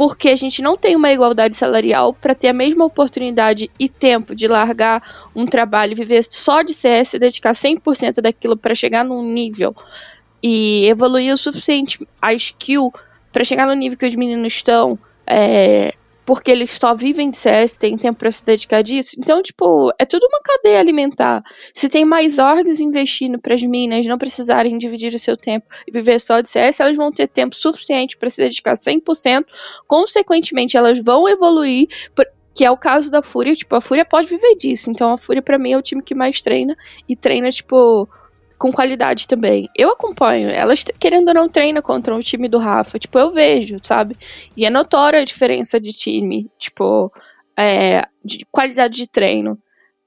porque 0.00 0.30
a 0.30 0.36
gente 0.36 0.62
não 0.62 0.78
tem 0.78 0.96
uma 0.96 1.12
igualdade 1.12 1.54
salarial 1.54 2.14
para 2.14 2.34
ter 2.34 2.48
a 2.48 2.54
mesma 2.54 2.86
oportunidade 2.86 3.70
e 3.78 3.86
tempo 3.86 4.34
de 4.34 4.48
largar 4.48 5.02
um 5.36 5.44
trabalho, 5.44 5.94
viver 5.94 6.24
só 6.24 6.62
de 6.62 6.72
CS, 6.72 7.18
dedicar 7.20 7.52
100% 7.52 8.22
daquilo 8.22 8.56
para 8.56 8.74
chegar 8.74 9.04
num 9.04 9.22
nível 9.22 9.76
e 10.42 10.86
evoluir 10.86 11.34
o 11.34 11.36
suficiente 11.36 11.98
a 12.22 12.32
skill 12.32 12.90
para 13.30 13.44
chegar 13.44 13.66
no 13.66 13.74
nível 13.74 13.98
que 13.98 14.06
os 14.06 14.16
meninos 14.16 14.54
estão, 14.54 14.98
é, 15.26 15.92
porque 16.24 16.50
eles 16.50 16.72
só 16.72 16.94
vivem 16.94 17.30
de 17.30 17.36
CS, 17.36 17.76
tem 17.76 17.96
tempo 17.96 18.18
para 18.18 18.30
se 18.30 18.44
dedicar 18.44 18.82
disso. 18.82 19.16
Então, 19.18 19.42
tipo, 19.42 19.92
é 19.98 20.04
tudo 20.04 20.26
uma 20.26 20.40
cadeia 20.42 20.78
alimentar. 20.78 21.42
Se 21.74 21.88
tem 21.88 22.04
mais 22.04 22.38
órgãos 22.38 22.80
investindo 22.80 23.38
para 23.38 23.54
as 23.54 23.62
minas 23.62 24.06
não 24.06 24.18
precisarem 24.18 24.78
dividir 24.78 25.12
o 25.14 25.18
seu 25.18 25.36
tempo 25.36 25.66
e 25.86 25.90
viver 25.90 26.20
só 26.20 26.40
de 26.40 26.48
CS, 26.48 26.80
elas 26.80 26.96
vão 26.96 27.10
ter 27.10 27.26
tempo 27.26 27.54
suficiente 27.54 28.16
para 28.16 28.30
se 28.30 28.42
dedicar 28.42 28.74
100%. 28.74 29.44
Consequentemente, 29.86 30.76
elas 30.76 30.98
vão 31.00 31.28
evoluir, 31.28 31.88
que 32.54 32.64
é 32.64 32.70
o 32.70 32.76
caso 32.76 33.10
da 33.10 33.22
Fúria. 33.22 33.54
Tipo, 33.54 33.76
a 33.76 33.80
Fúria 33.80 34.04
pode 34.04 34.28
viver 34.28 34.54
disso. 34.56 34.90
Então, 34.90 35.12
a 35.12 35.18
Fúria, 35.18 35.42
para 35.42 35.58
mim, 35.58 35.72
é 35.72 35.78
o 35.78 35.82
time 35.82 36.02
que 36.02 36.14
mais 36.14 36.40
treina 36.40 36.76
e 37.08 37.16
treina, 37.16 37.48
tipo 37.50 38.08
com 38.60 38.70
qualidade 38.70 39.26
também. 39.26 39.70
Eu 39.74 39.90
acompanho. 39.90 40.50
Elas, 40.50 40.84
querendo 40.84 41.28
ou 41.28 41.34
não, 41.34 41.48
treinam 41.48 41.80
contra 41.80 42.14
o 42.14 42.20
time 42.20 42.46
do 42.46 42.58
Rafa. 42.58 42.98
Tipo, 42.98 43.18
eu 43.18 43.30
vejo, 43.30 43.78
sabe? 43.82 44.18
E 44.54 44.66
é 44.66 44.70
notória 44.70 45.18
a 45.18 45.24
diferença 45.24 45.80
de 45.80 45.94
time. 45.94 46.50
Tipo, 46.58 47.10
é, 47.58 48.02
de 48.22 48.46
qualidade 48.52 48.98
de 48.98 49.06
treino. 49.06 49.58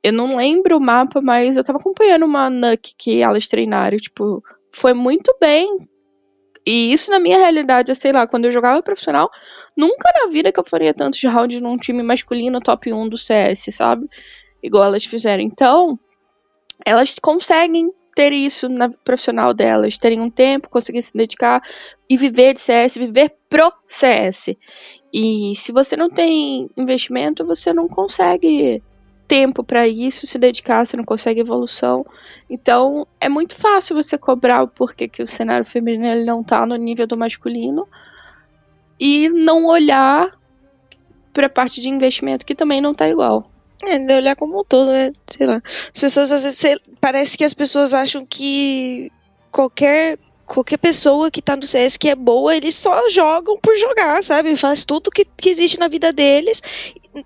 Eu 0.04 0.14
não 0.14 0.36
lembro 0.36 0.78
o 0.78 0.80
mapa, 0.80 1.20
mas 1.20 1.58
eu 1.58 1.64
tava 1.64 1.80
acompanhando 1.80 2.26
uma 2.26 2.48
NUC 2.48 2.94
que 2.96 3.24
elas 3.24 3.48
treinaram. 3.48 3.98
Tipo, 3.98 4.44
foi 4.72 4.94
muito 4.94 5.36
bem. 5.42 5.90
E 6.64 6.94
isso 6.94 7.10
na 7.10 7.20
minha 7.20 7.40
realidade, 7.40 7.92
é, 7.92 7.96
sei 7.96 8.12
lá, 8.12 8.28
quando 8.28 8.46
eu 8.46 8.52
jogava 8.52 8.84
profissional, 8.84 9.32
nunca 9.76 10.14
na 10.16 10.32
vida 10.32 10.52
que 10.52 10.60
eu 10.60 10.64
faria 10.64 10.94
tantos 10.94 11.24
rounds 11.24 11.60
num 11.60 11.76
time 11.76 12.04
masculino 12.04 12.62
top 12.62 12.94
1 12.94 13.10
do 13.10 13.18
CS, 13.18 13.66
sabe? 13.72 14.08
Igual 14.62 14.84
elas 14.84 15.06
fizeram. 15.06 15.42
Então, 15.42 15.98
elas 16.86 17.16
conseguem 17.20 17.92
ter 18.16 18.32
isso 18.32 18.70
na 18.70 18.90
profissional 18.90 19.54
delas, 19.54 19.98
terem 19.98 20.22
um 20.22 20.30
tempo, 20.30 20.70
conseguir 20.70 21.02
se 21.02 21.14
dedicar 21.14 21.62
e 22.10 22.16
viver 22.16 22.54
de 22.54 22.60
CS, 22.60 22.96
viver 22.96 23.36
pro 23.50 23.72
CS. 23.88 24.56
E 25.14 25.54
se 25.56 25.72
você 25.72 25.96
não 25.96 26.10
tem 26.10 26.70
investimento, 26.78 27.46
você 27.46 27.74
não 27.74 27.88
consegue 27.88 28.82
tempo 29.28 29.64
para 29.64 29.88
isso, 29.88 30.28
se 30.28 30.38
dedicar, 30.38 30.86
você 30.86 30.98
não 30.98 31.04
consegue 31.04 31.40
evolução. 31.40 32.06
Então, 32.50 33.08
é 33.20 33.30
muito 33.30 33.56
fácil 33.56 33.96
você 33.96 34.18
cobrar 34.18 34.64
o 34.64 34.68
porquê 34.68 35.08
que 35.08 35.24
o 35.24 35.28
cenário 35.28 35.66
feminino 35.66 36.06
ele 36.06 36.26
não 36.26 36.44
tá 36.44 36.66
no 36.66 36.76
nível 36.76 37.08
do 37.08 37.18
masculino 37.18 37.88
e 39.00 39.30
não 39.30 39.66
olhar 39.66 40.28
para 41.34 41.48
a 41.48 41.50
parte 41.50 41.82
de 41.82 41.90
investimento 41.90 42.46
que 42.46 42.54
também 42.54 42.80
não 42.80 42.94
tá 42.94 43.10
igual. 43.10 43.50
É, 43.86 44.00
de 44.00 44.14
olhar 44.14 44.36
como 44.36 44.62
um 44.62 44.64
todo, 44.64 44.92
né? 44.92 45.12
Sei 45.28 45.46
lá. 45.46 45.62
As 45.66 46.00
pessoas 46.00 46.32
às 46.32 46.44
vezes 46.44 46.80
parece 47.02 47.38
que 47.38 47.44
as 47.44 47.54
pessoas 47.54 47.94
acham 47.94 48.26
que 48.26 49.12
qualquer 49.52 50.18
qualquer 50.46 50.78
pessoa 50.78 51.32
que 51.32 51.42
tá 51.42 51.56
no 51.56 51.64
CS 51.64 51.98
que 51.98 52.10
é 52.10 52.16
boa, 52.16 52.56
eles 52.56 52.76
só 52.76 53.10
jogam 53.10 53.58
por 53.60 53.76
jogar, 53.78 54.24
sabe? 54.24 54.56
Faz 54.56 54.84
tudo 54.84 55.10
que, 55.10 55.26
que 55.26 55.50
existe 55.50 55.80
na 55.80 55.88
vida 55.88 56.12
deles 56.12 56.62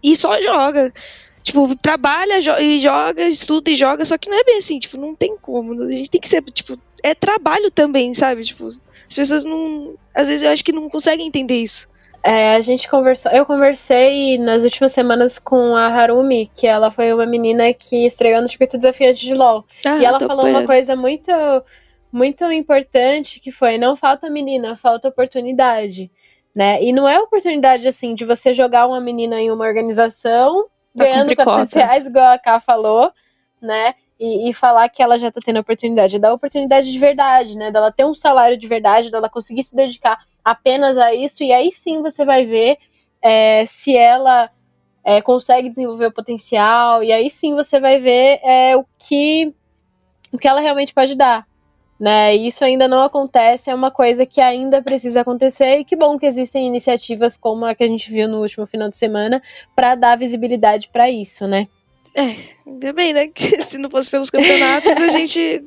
e 0.04 0.16
só 0.16 0.40
joga. 0.42 0.94
Tipo, 1.44 1.74
trabalha 1.78 2.42
jo 2.42 2.52
e 2.60 2.82
joga, 2.82 3.24
estuda 3.26 3.72
e 3.72 3.76
joga, 3.76 4.04
só 4.04 4.18
que 4.18 4.30
não 4.30 4.38
é 4.38 4.44
bem 4.44 4.58
assim, 4.58 4.80
tipo, 4.80 4.98
não 4.98 5.16
tem 5.16 5.38
como. 5.38 5.82
A 5.84 5.92
gente 5.92 6.10
tem 6.10 6.20
que 6.20 6.28
ser, 6.28 6.42
tipo, 6.44 6.78
é 7.04 7.16
trabalho 7.16 7.72
também, 7.72 8.14
sabe? 8.14 8.44
Tipo, 8.44 8.66
as 8.66 8.82
pessoas 9.16 9.46
não. 9.46 9.96
Às 10.14 10.28
vezes 10.28 10.44
eu 10.44 10.52
acho 10.52 10.66
que 10.66 10.74
não 10.74 10.90
conseguem 10.90 11.28
entender 11.28 11.56
isso. 11.62 11.90
É, 12.24 12.56
a 12.56 12.62
gente 12.62 12.90
conversou. 12.90 13.32
Eu 13.32 13.46
conversei 13.46 14.38
nas 14.38 14.64
últimas 14.64 14.92
semanas 14.92 15.40
com 15.40 15.76
a 15.76 15.88
Harumi, 15.88 16.52
que 16.56 16.68
ela 16.68 16.92
foi 16.92 17.14
uma 17.14 17.26
menina 17.26 17.74
que 17.74 18.06
estreou 18.06 18.42
no 18.42 18.48
circuito 18.48 18.78
desafiante 18.78 19.26
de 19.26 19.34
LOL. 19.34 19.66
Ah, 19.86 19.98
e 19.98 20.06
ela 20.06 20.20
falou 20.20 20.46
uma 20.48 20.66
coisa 20.66 20.96
muito, 20.96 21.32
muito 22.12 22.44
importante 22.52 23.40
que 23.40 23.52
foi: 23.52 23.78
não 23.78 23.96
falta 23.96 24.30
menina, 24.30 24.76
falta 24.76 25.08
oportunidade. 25.08 26.12
Né? 26.56 26.82
E 26.82 26.92
não 26.92 27.08
é 27.08 27.20
oportunidade 27.20 27.88
assim 27.88 28.16
de 28.16 28.26
você 28.26 28.52
jogar 28.52 28.88
uma 28.88 29.00
menina 29.00 29.40
em 29.40 29.52
uma 29.52 29.64
organização 29.64 30.66
ganhando 30.98 31.36
400 31.36 31.72
cota. 31.72 31.86
reais, 31.86 32.08
igual 32.08 32.34
a 32.34 32.40
Ká 32.40 32.60
falou, 32.60 33.12
né? 33.62 33.94
E, 34.20 34.50
e, 34.50 34.54
falar 34.54 34.90
que 34.90 35.04
ela 35.04 35.20
já 35.20 35.32
tá 35.32 35.40
tendo 35.46 35.60
oportunidade, 35.60 36.18
dar 36.18 36.34
oportunidade 36.34 36.92
de 36.92 36.98
verdade, 36.98 37.56
né? 37.56 37.70
Dela 37.70 37.92
ter 37.92 38.04
um 38.04 38.16
salário 38.16 38.58
de 38.58 38.68
verdade, 38.68 39.12
dela 39.12 39.30
conseguir 39.30 39.62
se 39.62 39.76
dedicar 39.76 40.18
apenas 40.48 40.98
a 40.98 41.14
isso, 41.14 41.44
e 41.44 41.52
aí 41.52 41.74
sim 41.74 42.02
você 42.02 42.24
vai 42.24 42.46
ver 42.46 42.78
é, 43.22 43.66
se 43.66 43.98
ela 43.98 44.50
é, 45.04 45.22
consegue 45.22 45.68
desenvolver 45.68 46.06
o 46.06 46.12
potencial, 46.14 47.04
e 47.04 47.12
aí 47.12 47.30
sim 47.30 47.54
você 47.54 47.82
vai 47.82 48.00
ver 48.00 48.40
é, 48.42 48.78
o 48.78 48.86
que 48.98 49.54
o 50.32 50.38
que 50.38 50.48
ela 50.48 50.62
realmente 50.62 50.94
pode 50.94 51.16
dar. 51.16 51.46
Né? 52.00 52.34
Isso 52.36 52.64
ainda 52.64 52.88
não 52.88 53.02
acontece, 53.02 53.70
é 53.70 53.76
uma 53.76 53.92
coisa 53.92 54.26
que 54.26 54.40
ainda 54.40 54.82
precisa 54.82 55.20
acontecer, 55.20 55.80
e 55.80 55.84
que 55.84 55.98
bom 55.98 56.18
que 56.18 56.26
existem 56.26 56.66
iniciativas 56.66 57.36
como 57.36 57.66
a 57.66 57.76
que 57.76 57.84
a 57.84 57.88
gente 57.88 58.10
viu 58.10 58.30
no 58.30 58.40
último 58.40 58.66
final 58.66 58.90
de 58.90 58.98
semana 58.98 59.44
para 59.76 59.96
dar 59.96 60.18
visibilidade 60.18 60.88
para 60.94 61.12
isso, 61.12 61.46
né? 61.46 61.68
É, 62.16 62.36
ainda 62.66 62.94
bem, 62.94 63.12
né? 63.12 63.28
Que 63.36 63.62
se 63.62 63.78
não 63.78 63.90
fosse 63.90 64.10
pelos 64.10 64.30
campeonatos, 64.30 64.96
a 64.96 65.10
gente. 65.18 65.66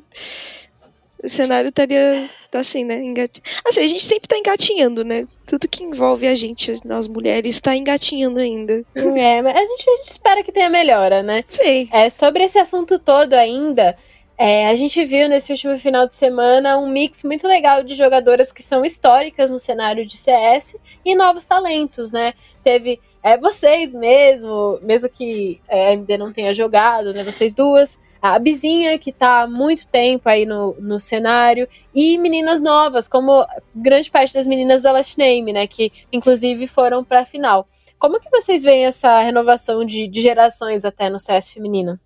O 1.23 1.29
cenário 1.29 1.69
estaria 1.69 2.29
assim, 2.53 2.83
né? 2.83 2.95
Engati... 2.95 3.41
Assim, 3.67 3.81
a 3.81 3.87
gente 3.87 4.03
sempre 4.03 4.27
tá 4.27 4.37
engatinhando, 4.37 5.03
né? 5.03 5.25
Tudo 5.45 5.67
que 5.67 5.83
envolve 5.83 6.27
a 6.27 6.35
gente, 6.35 6.73
nós 6.85 7.07
mulheres, 7.07 7.61
tá 7.61 7.75
engatinhando 7.75 8.39
ainda. 8.39 8.83
É, 8.95 9.41
mas 9.41 9.55
a 9.55 9.59
gente, 9.59 9.89
a 9.89 9.97
gente 9.97 10.09
espera 10.09 10.43
que 10.43 10.51
tenha 10.51 10.69
melhora, 10.69 11.21
né? 11.21 11.43
Sim. 11.47 11.87
É, 11.91 12.09
sobre 12.09 12.43
esse 12.43 12.57
assunto 12.57 12.97
todo 12.97 13.33
ainda. 13.33 13.95
É, 14.43 14.69
a 14.69 14.75
gente 14.75 15.05
viu 15.05 15.29
nesse 15.29 15.51
último 15.51 15.77
final 15.77 16.07
de 16.07 16.15
semana 16.15 16.75
um 16.75 16.89
mix 16.89 17.23
muito 17.23 17.47
legal 17.47 17.83
de 17.83 17.93
jogadoras 17.93 18.51
que 18.51 18.63
são 18.63 18.83
históricas 18.83 19.51
no 19.51 19.59
cenário 19.59 20.03
de 20.03 20.17
CS 20.17 20.77
e 21.05 21.13
novos 21.13 21.45
talentos, 21.45 22.11
né? 22.11 22.33
Teve 22.63 22.99
é, 23.21 23.37
vocês 23.37 23.93
mesmo, 23.93 24.79
mesmo 24.81 25.07
que 25.09 25.61
é, 25.67 25.89
a 25.89 25.93
MD 25.93 26.17
não 26.17 26.33
tenha 26.33 26.55
jogado, 26.55 27.13
né? 27.13 27.23
Vocês 27.23 27.53
duas. 27.53 27.99
A 28.21 28.37
Bizinha, 28.37 28.99
que 28.99 29.09
está 29.09 29.41
há 29.41 29.47
muito 29.47 29.87
tempo 29.87 30.29
aí 30.29 30.45
no, 30.45 30.75
no 30.79 30.99
cenário, 30.99 31.67
e 31.93 32.17
meninas 32.19 32.61
novas, 32.61 33.07
como 33.07 33.45
grande 33.75 34.11
parte 34.11 34.33
das 34.33 34.45
meninas 34.45 34.83
da 34.83 34.91
Last 34.91 35.17
Name, 35.17 35.51
né? 35.51 35.65
Que 35.65 35.91
inclusive 36.13 36.67
foram 36.67 37.03
para 37.03 37.21
a 37.21 37.25
final. 37.25 37.67
Como 37.97 38.19
que 38.19 38.29
vocês 38.29 38.63
veem 38.63 38.85
essa 38.85 39.21
renovação 39.21 39.83
de, 39.85 40.07
de 40.07 40.21
gerações 40.21 40.85
até 40.85 41.09
no 41.09 41.19
CS 41.19 41.49
feminino? 41.49 41.99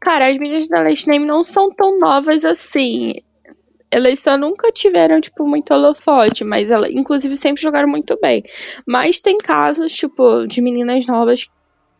Cara, 0.00 0.28
as 0.28 0.36
meninas 0.36 0.68
da 0.68 0.80
Last 0.80 1.06
Name 1.06 1.24
não 1.24 1.44
são 1.44 1.70
tão 1.70 1.98
novas 1.98 2.44
assim. 2.44 3.14
Elas 3.90 4.18
só 4.18 4.36
nunca 4.36 4.72
tiveram, 4.72 5.20
tipo, 5.20 5.46
muito 5.46 5.72
holofote, 5.72 6.42
mas 6.42 6.70
elas, 6.70 6.90
inclusive, 6.90 7.36
sempre 7.36 7.62
jogaram 7.62 7.88
muito 7.88 8.18
bem. 8.20 8.42
Mas 8.86 9.20
tem 9.20 9.38
casos, 9.38 9.92
tipo, 9.92 10.46
de 10.46 10.60
meninas 10.60 11.06
novas 11.06 11.46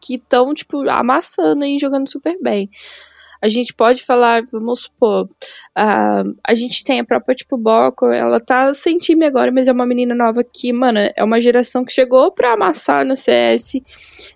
que 0.00 0.14
estão, 0.14 0.52
tipo, 0.52 0.88
amassando 0.90 1.64
e 1.64 1.78
jogando 1.78 2.10
super 2.10 2.36
bem. 2.42 2.68
A 3.42 3.48
gente 3.48 3.74
pode 3.74 4.04
falar, 4.04 4.44
vamos 4.52 4.82
supor, 4.82 5.24
uh, 5.24 6.38
a 6.46 6.54
gente 6.54 6.84
tem 6.84 7.00
a 7.00 7.04
própria, 7.04 7.34
tipo, 7.34 7.56
Boco, 7.56 8.06
ela 8.06 8.38
tá 8.38 8.72
sem 8.72 8.98
time 8.98 9.26
agora, 9.26 9.50
mas 9.50 9.66
é 9.66 9.72
uma 9.72 9.84
menina 9.84 10.14
nova 10.14 10.44
que, 10.44 10.72
mano, 10.72 11.00
é 11.16 11.24
uma 11.24 11.40
geração 11.40 11.84
que 11.84 11.92
chegou 11.92 12.30
pra 12.30 12.52
amassar 12.52 13.04
no 13.04 13.16
CS. 13.16 13.80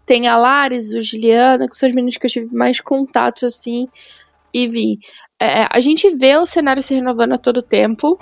Tem 0.05 0.27
a 0.27 0.37
Lares, 0.37 0.93
o 0.93 1.01
Juliana, 1.01 1.69
que 1.69 1.77
são 1.77 1.89
os 1.89 1.95
meninos 1.95 2.17
que 2.17 2.27
eu 2.27 2.31
tive 2.31 2.53
mais 2.53 2.81
contatos, 2.81 3.45
assim, 3.45 3.87
e 4.53 4.67
vi. 4.67 4.99
É, 5.41 5.69
a 5.71 5.79
gente 5.79 6.11
vê 6.11 6.37
o 6.37 6.47
cenário 6.47 6.83
se 6.83 6.95
renovando 6.95 7.35
a 7.35 7.39
todo 7.39 7.63
tempo, 7.63 8.19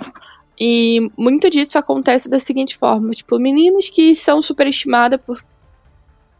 e 0.59 1.11
muito 1.17 1.49
disso 1.49 1.77
acontece 1.77 2.29
da 2.29 2.39
seguinte 2.39 2.77
forma: 2.77 3.11
tipo, 3.11 3.39
meninas 3.39 3.89
que 3.89 4.15
são 4.15 4.41
superestimadas 4.41 5.19
por, 5.25 5.43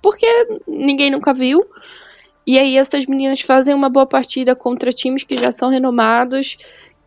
porque 0.01 0.27
ninguém 0.67 1.09
nunca 1.09 1.33
viu, 1.33 1.65
e 2.45 2.57
aí 2.59 2.77
essas 2.77 3.05
meninas 3.05 3.41
fazem 3.41 3.73
uma 3.73 3.89
boa 3.89 4.05
partida 4.05 4.55
contra 4.55 4.91
times 4.91 5.23
que 5.23 5.37
já 5.37 5.51
são 5.51 5.69
renomados 5.69 6.57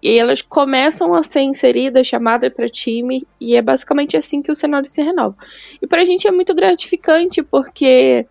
e 0.02 0.16
elas 0.16 0.42
começam 0.42 1.12
a 1.14 1.22
ser 1.22 1.40
inseridas, 1.40 2.06
chamadas 2.06 2.52
para 2.52 2.68
time, 2.68 3.26
e 3.40 3.56
é 3.56 3.62
basicamente 3.62 4.16
assim 4.16 4.40
que 4.40 4.50
o 4.50 4.54
cenário 4.54 4.88
se 4.88 5.02
renova. 5.02 5.36
E 5.82 5.86
para 5.86 6.02
a 6.02 6.04
gente 6.04 6.26
é 6.26 6.30
muito 6.30 6.54
gratificante, 6.54 7.42
porque 7.42 8.26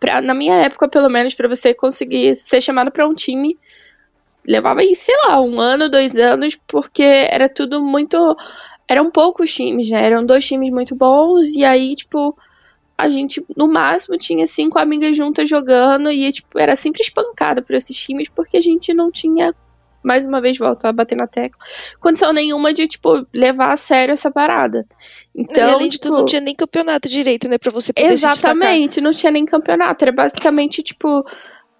pra, 0.00 0.22
na 0.22 0.34
minha 0.34 0.54
época, 0.56 0.88
pelo 0.88 1.08
menos, 1.10 1.34
para 1.34 1.48
você 1.48 1.74
conseguir 1.74 2.34
ser 2.36 2.60
chamado 2.60 2.90
para 2.90 3.06
um 3.06 3.14
time, 3.14 3.58
levava 4.46 4.80
aí, 4.80 4.94
sei 4.94 5.14
lá, 5.26 5.40
um 5.40 5.60
ano, 5.60 5.88
dois 5.90 6.16
anos, 6.16 6.58
porque 6.66 7.02
era 7.02 7.48
tudo 7.48 7.82
muito. 7.82 8.36
Eram 8.88 9.10
poucos 9.10 9.54
times, 9.54 9.90
né? 9.90 10.04
Eram 10.04 10.24
dois 10.24 10.46
times 10.46 10.70
muito 10.70 10.94
bons, 10.94 11.54
e 11.54 11.64
aí, 11.64 11.94
tipo, 11.94 12.36
a 12.96 13.10
gente, 13.10 13.44
no 13.56 13.66
máximo, 13.66 14.16
tinha 14.16 14.46
cinco 14.46 14.78
amigas 14.78 15.16
juntas 15.16 15.48
jogando 15.48 16.10
e, 16.10 16.30
tipo, 16.30 16.58
era 16.58 16.76
sempre 16.76 17.02
espancada 17.02 17.60
por 17.60 17.74
esses 17.74 17.96
times 17.96 18.28
porque 18.28 18.56
a 18.56 18.60
gente 18.60 18.94
não 18.94 19.10
tinha, 19.10 19.52
mais 20.02 20.24
uma 20.24 20.40
vez, 20.40 20.56
volto 20.56 20.84
a 20.84 20.92
bater 20.92 21.16
na 21.16 21.26
tecla, 21.26 21.58
condição 21.98 22.32
nenhuma 22.32 22.72
de, 22.72 22.86
tipo, 22.86 23.26
levar 23.32 23.72
a 23.72 23.76
sério 23.76 24.12
essa 24.12 24.30
parada. 24.30 24.86
Então, 25.34 25.68
e 25.68 25.72
além 25.72 25.88
de 25.88 25.98
tipo, 25.98 26.08
tudo, 26.08 26.18
não 26.18 26.24
tinha 26.24 26.40
nem 26.40 26.54
campeonato 26.54 27.08
direito, 27.08 27.48
né, 27.48 27.58
pra 27.58 27.72
você 27.72 27.92
poder 27.92 28.12
Exatamente, 28.12 29.00
não 29.00 29.10
tinha 29.10 29.32
nem 29.32 29.44
campeonato. 29.44 30.04
Era 30.04 30.12
basicamente, 30.12 30.82
tipo, 30.82 31.24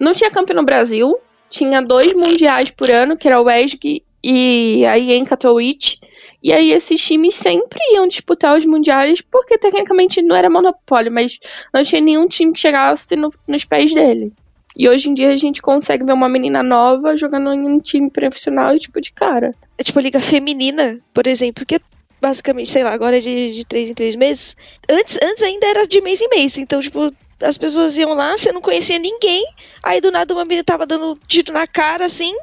não 0.00 0.12
tinha 0.12 0.30
campeão 0.30 0.56
no 0.56 0.64
Brasil, 0.64 1.16
tinha 1.48 1.80
dois 1.80 2.12
mundiais 2.12 2.70
por 2.70 2.90
ano, 2.90 3.16
que 3.16 3.28
era 3.28 3.40
o 3.40 3.48
ESG 3.48 4.04
e 4.24 4.86
aí 4.86 5.12
em 5.12 5.24
Katowice. 5.24 5.98
E 6.42 6.52
aí 6.52 6.72
esses 6.72 7.00
times 7.00 7.34
sempre 7.34 7.78
iam 7.92 8.08
disputar 8.08 8.56
os 8.56 8.64
mundiais, 8.64 9.20
porque 9.20 9.58
tecnicamente 9.58 10.22
não 10.22 10.34
era 10.34 10.48
monopólio, 10.48 11.12
mas 11.12 11.38
não 11.72 11.82
tinha 11.82 12.00
nenhum 12.00 12.26
time 12.26 12.52
que 12.52 12.60
chegasse 12.60 13.16
no, 13.16 13.32
nos 13.46 13.64
pés 13.64 13.92
dele. 13.92 14.32
E 14.76 14.88
hoje 14.88 15.08
em 15.08 15.14
dia 15.14 15.30
a 15.30 15.36
gente 15.36 15.62
consegue 15.62 16.04
ver 16.04 16.12
uma 16.12 16.28
menina 16.28 16.62
nova 16.62 17.16
jogando 17.16 17.52
em 17.52 17.68
um 17.68 17.78
time 17.78 18.10
profissional 18.10 18.74
e 18.74 18.78
tipo 18.78 19.00
de 19.00 19.12
cara. 19.12 19.54
É 19.78 19.82
tipo 19.82 19.98
a 19.98 20.02
liga 20.02 20.20
feminina, 20.20 20.98
por 21.12 21.26
exemplo, 21.26 21.64
que 21.64 21.76
é 21.76 21.80
basicamente, 22.20 22.70
sei 22.70 22.82
lá, 22.82 22.92
agora 22.92 23.18
é 23.18 23.20
de, 23.20 23.52
de 23.52 23.64
três 23.66 23.90
em 23.90 23.94
três 23.94 24.16
meses. 24.16 24.56
Antes, 24.90 25.18
antes 25.22 25.42
ainda 25.42 25.66
era 25.66 25.86
de 25.86 26.00
mês 26.00 26.22
em 26.22 26.28
mês, 26.28 26.56
então, 26.56 26.80
tipo, 26.80 27.12
as 27.42 27.58
pessoas 27.58 27.98
iam 27.98 28.14
lá, 28.14 28.36
você 28.36 28.50
não 28.50 28.62
conhecia 28.62 28.98
ninguém, 28.98 29.44
aí 29.82 30.00
do 30.00 30.10
nada 30.10 30.32
uma 30.32 30.44
menina 30.44 30.64
tava 30.64 30.86
dando 30.86 31.18
tiro 31.28 31.52
na 31.52 31.66
cara, 31.66 32.06
assim, 32.06 32.34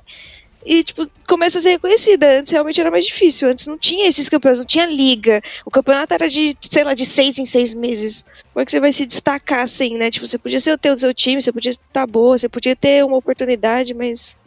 e, 0.66 0.84
tipo, 0.84 1.04
começa 1.28 1.58
a 1.58 1.62
ser 1.62 1.72
reconhecida. 1.72 2.40
Antes 2.40 2.52
realmente 2.52 2.80
era 2.80 2.92
mais 2.92 3.06
difícil. 3.06 3.50
Antes 3.50 3.68
não 3.68 3.78
tinha 3.78 4.08
esses 4.08 4.30
campeões, 4.30 4.60
não 4.60 4.66
tinha 4.66 4.86
liga. 4.86 5.42
O 5.66 5.72
campeonato 5.72 6.14
era 6.14 6.30
de, 6.30 6.56
sei 6.62 6.84
lá, 6.84 6.94
de 6.94 7.06
seis 7.06 7.38
em 7.40 7.46
seis 7.46 7.74
meses. 7.74 8.24
Como 8.54 8.62
é 8.62 8.66
que 8.66 8.72
você 8.72 8.80
vai 8.80 8.92
se 8.92 9.06
destacar 9.06 9.62
assim, 9.62 9.98
né? 9.98 10.12
Tipo, 10.12 10.28
você 10.28 10.38
podia 10.38 10.60
ser 10.60 10.74
o 10.74 10.78
teu, 10.78 10.96
seu 10.98 11.14
time, 11.14 11.42
você 11.42 11.52
podia 11.52 11.72
estar 11.72 12.06
boa, 12.06 12.38
você 12.38 12.48
podia 12.48 12.76
ter 12.76 13.04
uma 13.04 13.18
oportunidade, 13.18 13.94
mas 13.94 14.38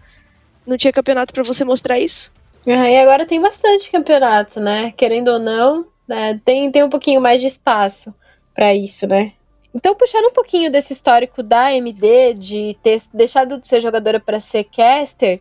não 0.66 0.76
tinha 0.76 0.92
campeonato 0.92 1.32
para 1.34 1.42
você 1.42 1.64
mostrar 1.64 1.98
isso. 1.98 2.32
Ah, 2.66 2.88
e 2.88 2.98
agora 2.98 3.26
tem 3.26 3.40
bastante 3.40 3.90
campeonato, 3.90 4.58
né? 4.58 4.92
Querendo 4.96 5.28
ou 5.28 5.38
não, 5.38 5.86
né? 6.08 6.40
tem, 6.44 6.70
tem 6.70 6.82
um 6.82 6.88
pouquinho 6.88 7.20
mais 7.20 7.40
de 7.40 7.46
espaço 7.46 8.14
para 8.54 8.74
isso, 8.74 9.06
né? 9.06 9.32
Então, 9.74 9.94
puxando 9.94 10.26
um 10.26 10.32
pouquinho 10.32 10.70
desse 10.70 10.92
histórico 10.92 11.42
da 11.42 11.74
MD, 11.74 12.34
de 12.34 12.76
ter 12.82 13.02
deixado 13.12 13.60
de 13.60 13.66
ser 13.66 13.80
jogadora 13.80 14.20
para 14.20 14.38
ser 14.38 14.64
caster, 14.64 15.40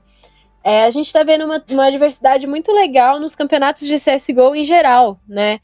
é, 0.64 0.86
a 0.86 0.90
gente 0.92 1.08
está 1.08 1.24
vendo 1.24 1.44
uma, 1.44 1.62
uma 1.70 1.92
diversidade 1.92 2.48
muito 2.48 2.72
legal 2.72 3.20
nos 3.20 3.36
campeonatos 3.36 3.86
de 3.86 3.96
CSGO 3.96 4.56
em 4.56 4.64
geral, 4.64 5.20
né? 5.28 5.60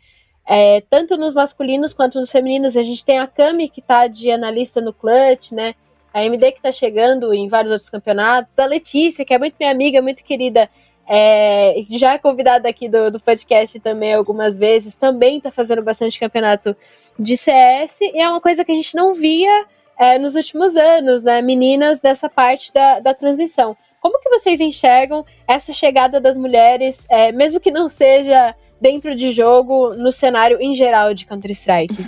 É, 0.46 0.82
tanto 0.90 1.16
nos 1.16 1.34
masculinos 1.34 1.94
quanto 1.94 2.20
nos 2.20 2.32
femininos. 2.32 2.76
A 2.76 2.84
gente 2.84 3.06
tem 3.06 3.20
a 3.20 3.28
Kami, 3.28 3.70
que 3.70 3.80
está 3.80 4.08
de 4.08 4.30
analista 4.30 4.82
no 4.82 4.92
Clutch, 4.92 5.52
né? 5.52 5.76
A 6.14 6.26
MD, 6.26 6.52
que 6.52 6.58
está 6.58 6.72
chegando 6.72 7.34
em 7.34 7.48
vários 7.48 7.72
outros 7.72 7.90
campeonatos. 7.90 8.58
A 8.60 8.66
Letícia, 8.66 9.24
que 9.24 9.34
é 9.34 9.38
muito 9.38 9.56
minha 9.60 9.72
amiga, 9.72 10.02
muito 10.02 10.24
querida, 10.24 10.70
é, 11.08 11.76
já 11.92 12.14
é 12.14 12.18
convidada 12.18 12.68
aqui 12.68 12.90
do, 12.90 13.12
do 13.12 13.20
podcast 13.20 13.80
também 13.80 14.14
algumas 14.14 14.58
vezes, 14.58 14.96
também 14.96 15.38
está 15.38 15.52
fazendo 15.52 15.82
bastante 15.82 16.20
campeonato 16.20 16.76
de 17.18 17.38
CS. 17.38 18.02
E 18.02 18.20
é 18.20 18.28
uma 18.28 18.42
coisa 18.42 18.66
que 18.66 18.72
a 18.72 18.76
gente 18.76 18.96
não 18.96 19.14
via 19.14 19.66
é, 19.98 20.18
nos 20.18 20.36
últimos 20.36 20.76
anos, 20.76 21.24
né? 21.24 21.42
Meninas 21.42 22.00
dessa 22.00 22.28
parte 22.28 22.74
da, 22.74 23.00
da 23.00 23.14
transmissão. 23.14 23.78
Como 24.02 24.20
que 24.20 24.30
vocês 24.30 24.60
enxergam 24.60 25.26
essa 25.48 25.74
chegada 25.74 26.20
das 26.20 26.38
mulheres, 26.38 27.06
é, 27.10 27.32
mesmo 27.32 27.60
que 27.60 27.72
não 27.72 27.90
seja 27.90 28.56
dentro 28.80 29.16
de 29.16 29.32
jogo, 29.32 29.94
no 29.96 30.12
cenário 30.12 30.58
em 30.62 30.74
geral 30.74 31.14
de 31.14 31.26
Counter-Strike? 31.26 32.08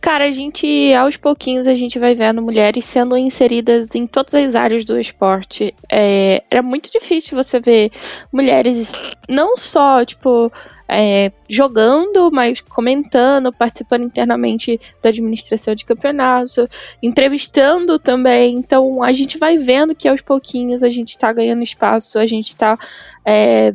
Cara, 0.00 0.26
a 0.26 0.30
gente, 0.30 0.94
aos 0.94 1.16
pouquinhos, 1.16 1.66
a 1.66 1.74
gente 1.74 1.98
vai 1.98 2.14
vendo 2.14 2.40
mulheres 2.40 2.84
sendo 2.84 3.16
inseridas 3.16 3.94
em 3.94 4.06
todas 4.06 4.32
as 4.32 4.54
áreas 4.54 4.84
do 4.84 4.98
esporte. 4.98 5.74
É, 5.90 6.42
era 6.50 6.62
muito 6.62 6.90
difícil 6.90 7.36
você 7.36 7.58
ver 7.58 7.90
mulheres 8.32 8.92
não 9.28 9.56
só, 9.56 10.04
tipo, 10.04 10.52
é, 10.88 11.30
jogando, 11.48 12.30
mas 12.32 12.60
comentando, 12.60 13.52
participando 13.52 14.04
internamente 14.04 14.80
da 15.02 15.10
administração 15.10 15.74
de 15.74 15.84
campeonato, 15.84 16.68
entrevistando 17.02 17.98
também. 17.98 18.56
Então 18.56 19.02
a 19.02 19.12
gente 19.12 19.36
vai 19.36 19.58
vendo 19.58 19.94
que 19.94 20.08
aos 20.08 20.22
pouquinhos 20.22 20.82
a 20.82 20.88
gente 20.88 21.10
está 21.10 21.32
ganhando 21.32 21.62
espaço, 21.62 22.18
a 22.18 22.26
gente 22.26 22.48
está 22.48 22.78
é, 23.24 23.74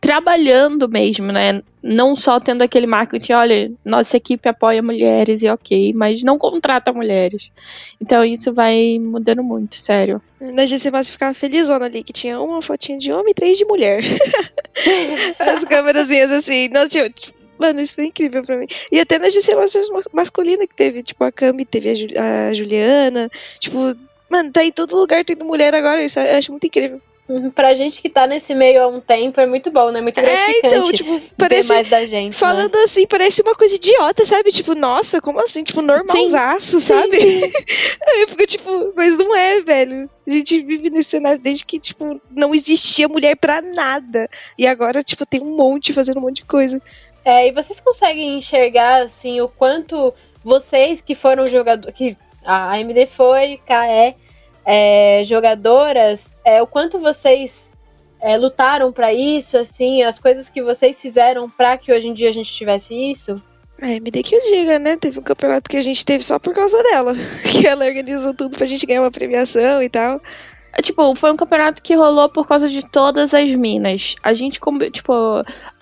trabalhando 0.00 0.88
mesmo, 0.88 1.32
né? 1.32 1.62
Não 1.82 2.14
só 2.14 2.38
tendo 2.38 2.62
aquele 2.62 2.86
marketing, 2.86 3.32
olha, 3.32 3.72
nossa 3.84 4.16
equipe 4.16 4.48
apoia 4.48 4.82
mulheres 4.82 5.42
e 5.42 5.48
ok, 5.48 5.92
mas 5.94 6.22
não 6.22 6.38
contrata 6.38 6.92
mulheres. 6.92 7.50
Então 8.00 8.24
isso 8.24 8.52
vai 8.52 8.98
mudando 8.98 9.42
muito, 9.42 9.76
sério. 9.76 10.20
Na 10.40 10.66
GC 10.66 10.90
Massa 10.90 11.12
ficava 11.12 11.34
felizona 11.34 11.86
ali, 11.86 12.02
que 12.02 12.12
tinha 12.12 12.40
uma 12.40 12.62
fotinha 12.62 12.98
de 12.98 13.12
homem 13.12 13.30
e 13.30 13.34
três 13.34 13.56
de 13.56 13.64
mulher. 13.64 14.02
As 15.38 15.64
câmerazinhas 15.64 16.30
assim, 16.30 16.68
nós 16.68 16.88
tinha, 16.88 17.12
Mano, 17.60 17.78
isso 17.82 17.94
foi 17.94 18.06
incrível 18.06 18.42
pra 18.42 18.56
mim. 18.56 18.66
E 18.90 18.98
até 18.98 19.18
na 19.18 19.28
GC 19.28 19.54
Masters 19.54 19.88
masculina 20.14 20.66
que 20.66 20.74
teve, 20.74 21.02
tipo, 21.02 21.22
a 21.22 21.30
Cami, 21.30 21.66
teve 21.66 21.90
a, 21.90 21.94
Ju 21.94 22.06
a 22.16 22.54
Juliana. 22.54 23.30
Tipo, 23.58 23.94
mano, 24.30 24.50
tá 24.50 24.64
em 24.64 24.72
todo 24.72 24.96
lugar 24.96 25.22
tendo 25.26 25.44
mulher 25.44 25.74
agora. 25.74 26.02
Isso 26.02 26.18
eu 26.18 26.38
acho 26.38 26.52
muito 26.52 26.66
incrível. 26.66 27.02
Pra 27.54 27.74
gente 27.74 28.02
que 28.02 28.08
tá 28.08 28.26
nesse 28.26 28.54
meio 28.54 28.82
há 28.82 28.88
um 28.88 29.00
tempo, 29.00 29.40
é 29.40 29.46
muito 29.46 29.70
bom, 29.70 29.90
né? 29.90 30.00
Muito 30.00 30.16
gratificante. 30.20 30.64
É, 30.64 30.68
então, 30.68 30.92
tipo, 30.92 31.20
parece. 31.36 31.72
mais 31.72 31.88
da 31.88 32.04
gente. 32.04 32.36
Falando 32.36 32.74
né? 32.74 32.82
assim, 32.82 33.06
parece 33.06 33.42
uma 33.42 33.54
coisa 33.54 33.76
idiota, 33.76 34.24
sabe? 34.24 34.50
Tipo, 34.50 34.74
nossa, 34.74 35.20
como 35.20 35.40
assim? 35.40 35.62
Tipo, 35.62 35.82
normalzaço, 35.82 36.80
sim. 36.80 36.94
sabe? 36.94 37.16
Sim, 37.20 37.42
sim. 37.42 37.52
Eu 38.20 38.28
fico, 38.28 38.46
tipo, 38.46 38.92
mas 38.96 39.16
não 39.16 39.34
é, 39.34 39.60
velho. 39.60 40.10
A 40.26 40.30
gente 40.30 40.60
vive 40.62 40.90
nesse 40.90 41.10
cenário 41.10 41.38
desde 41.38 41.64
que, 41.64 41.78
tipo, 41.78 42.20
não 42.30 42.54
existia 42.54 43.08
mulher 43.08 43.36
pra 43.36 43.62
nada. 43.62 44.28
E 44.58 44.66
agora, 44.66 45.02
tipo, 45.02 45.24
tem 45.24 45.40
um 45.40 45.56
monte 45.56 45.92
fazendo 45.92 46.18
um 46.18 46.22
monte 46.22 46.36
de 46.36 46.44
coisa. 46.44 46.80
É, 47.24 47.48
e 47.48 47.52
vocês 47.52 47.80
conseguem 47.80 48.38
enxergar, 48.38 49.02
assim, 49.02 49.40
o 49.40 49.48
quanto 49.48 50.14
vocês 50.42 51.00
que 51.00 51.14
foram 51.14 51.46
jogadores. 51.46 51.94
que 51.96 52.16
a 52.44 52.72
AMD 52.72 53.06
foi, 53.06 53.60
KE, 53.66 54.16
é, 54.64 55.22
jogadoras, 55.24 56.20
é, 56.50 56.62
o 56.62 56.66
quanto 56.66 56.98
vocês 56.98 57.70
é, 58.20 58.36
lutaram 58.36 58.92
para 58.92 59.12
isso, 59.12 59.56
assim, 59.56 60.02
as 60.02 60.18
coisas 60.18 60.48
que 60.48 60.62
vocês 60.62 61.00
fizeram 61.00 61.48
para 61.48 61.78
que 61.78 61.92
hoje 61.92 62.08
em 62.08 62.14
dia 62.14 62.28
a 62.28 62.32
gente 62.32 62.52
tivesse 62.52 62.94
isso? 62.94 63.40
É, 63.80 63.98
me 63.98 64.10
dê 64.10 64.22
que 64.22 64.34
eu 64.34 64.40
diga, 64.42 64.78
né? 64.78 64.96
Teve 64.96 65.18
um 65.18 65.22
campeonato 65.22 65.70
que 65.70 65.76
a 65.76 65.80
gente 65.80 66.04
teve 66.04 66.22
só 66.22 66.38
por 66.38 66.54
causa 66.54 66.82
dela. 66.82 67.14
Que 67.50 67.66
ela 67.66 67.86
organizou 67.86 68.34
tudo 68.34 68.56
pra 68.56 68.66
gente 68.66 68.84
ganhar 68.84 69.00
uma 69.00 69.10
premiação 69.10 69.82
e 69.82 69.88
tal. 69.88 70.20
É, 70.76 70.82
tipo, 70.82 71.14
foi 71.14 71.32
um 71.32 71.36
campeonato 71.36 71.82
que 71.82 71.94
rolou 71.94 72.28
por 72.28 72.46
causa 72.46 72.68
de 72.68 72.84
todas 72.84 73.32
as 73.32 73.50
minas. 73.54 74.14
A 74.22 74.34
gente, 74.34 74.60
tipo, 74.92 75.12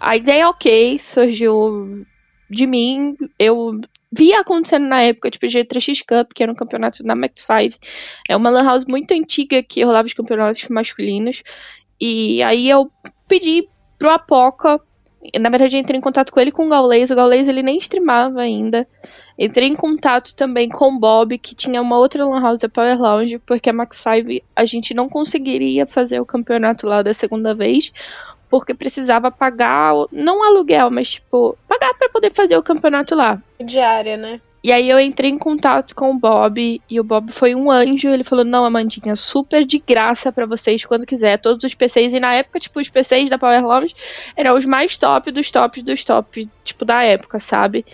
a 0.01 0.17
ideia 0.17 0.49
ok, 0.49 0.99
surgiu 0.99 2.07
de 2.49 2.67
mim. 2.67 3.17
Eu 3.39 3.81
via 4.11 4.41
acontecendo 4.41 4.87
na 4.87 5.03
época, 5.03 5.31
tipo, 5.31 5.47
G3X 5.47 6.03
Cup, 6.07 6.33
que 6.35 6.43
era 6.43 6.53
um 6.53 6.55
campeonato 6.55 7.03
da 7.03 7.15
Max 7.15 7.47
5. 7.47 7.79
É 8.29 8.37
uma 8.37 8.51
lan 8.51 8.65
house 8.65 8.85
muito 8.87 9.13
antiga 9.13 9.63
que 9.63 9.85
rolava 9.85 10.07
os 10.07 10.15
campeonatos 10.15 10.69
masculinos. 10.69 11.43
E 12.01 12.43
aí 12.43 12.69
eu 12.69 12.91
pedi 13.27 13.69
pro 13.99 14.11
Apoca 14.11 14.81
na 15.39 15.51
verdade, 15.51 15.77
entrei 15.77 15.99
em 15.99 16.03
contato 16.03 16.33
com 16.33 16.39
ele 16.39 16.53
com 16.53 16.67
o 16.67 16.69
Gaules. 16.69 17.11
O 17.11 17.17
Gaules 17.17 17.49
ele 17.49 17.63
nem 17.63 17.79
streamava 17.79 18.41
ainda. 18.41 18.87
Entrei 19.37 19.69
em 19.69 19.75
contato 19.75 20.35
também 20.35 20.69
com 20.69 20.95
o 20.95 20.99
Bob, 20.99 21.37
que 21.39 21.55
tinha 21.55 21.83
uma 21.83 21.99
outra 21.99 22.25
Lan 22.25 22.41
House, 22.41 22.63
a 22.63 22.69
Power 22.69 23.01
Lounge, 23.01 23.39
porque 23.41 23.69
a 23.69 23.73
Max 23.73 23.99
5 23.99 24.45
a 24.55 24.65
gente 24.65 24.95
não 24.95 25.09
conseguiria 25.09 25.87
fazer 25.87 26.21
o 26.21 26.27
campeonato 26.27 26.87
lá 26.87 27.03
da 27.03 27.13
segunda 27.13 27.53
vez, 27.55 27.93
porque 28.49 28.75
precisava 28.75 29.31
pagar, 29.31 29.93
não 30.11 30.43
aluguel, 30.43 30.91
mas 30.91 31.13
tipo, 31.13 31.57
pagar 31.69 31.95
para 31.95 32.09
poder 32.09 32.35
fazer 32.35 32.57
o 32.57 32.63
campeonato 32.63 33.15
lá. 33.15 33.41
Diária, 33.61 34.17
né? 34.17 34.41
E 34.63 34.73
aí 34.73 34.91
eu 34.91 34.99
entrei 34.99 35.31
em 35.31 35.39
contato 35.39 35.95
com 35.95 36.11
o 36.11 36.19
Bob 36.19 36.83
e 36.91 37.01
o 37.01 37.05
Bob 37.05 37.31
foi 37.33 37.55
um 37.55 37.71
anjo. 37.71 38.09
Ele 38.09 38.25
falou: 38.25 38.45
Não, 38.45 38.65
Amandinha, 38.65 39.15
super 39.15 39.65
de 39.65 39.79
graça 39.79 40.33
para 40.33 40.47
vocês 40.47 40.85
quando 40.85 41.07
quiser. 41.07 41.39
Todos 41.39 41.65
os 41.65 41.75
PCs. 41.75 42.13
E 42.13 42.21
na 42.21 42.35
época, 42.35 42.59
tipo, 42.59 42.81
os 42.81 42.91
PCs 42.91 43.31
da 43.31 43.39
Power 43.39 43.65
Lounge 43.65 43.95
eram 44.37 44.57
os 44.57 44.67
mais 44.67 44.99
top 44.99 45.31
dos 45.31 45.51
tops 45.51 45.83
dos 45.83 46.05
tops, 46.05 46.47
tipo, 46.65 46.85
da 46.85 47.05
época, 47.05 47.39
sabe? 47.39 47.87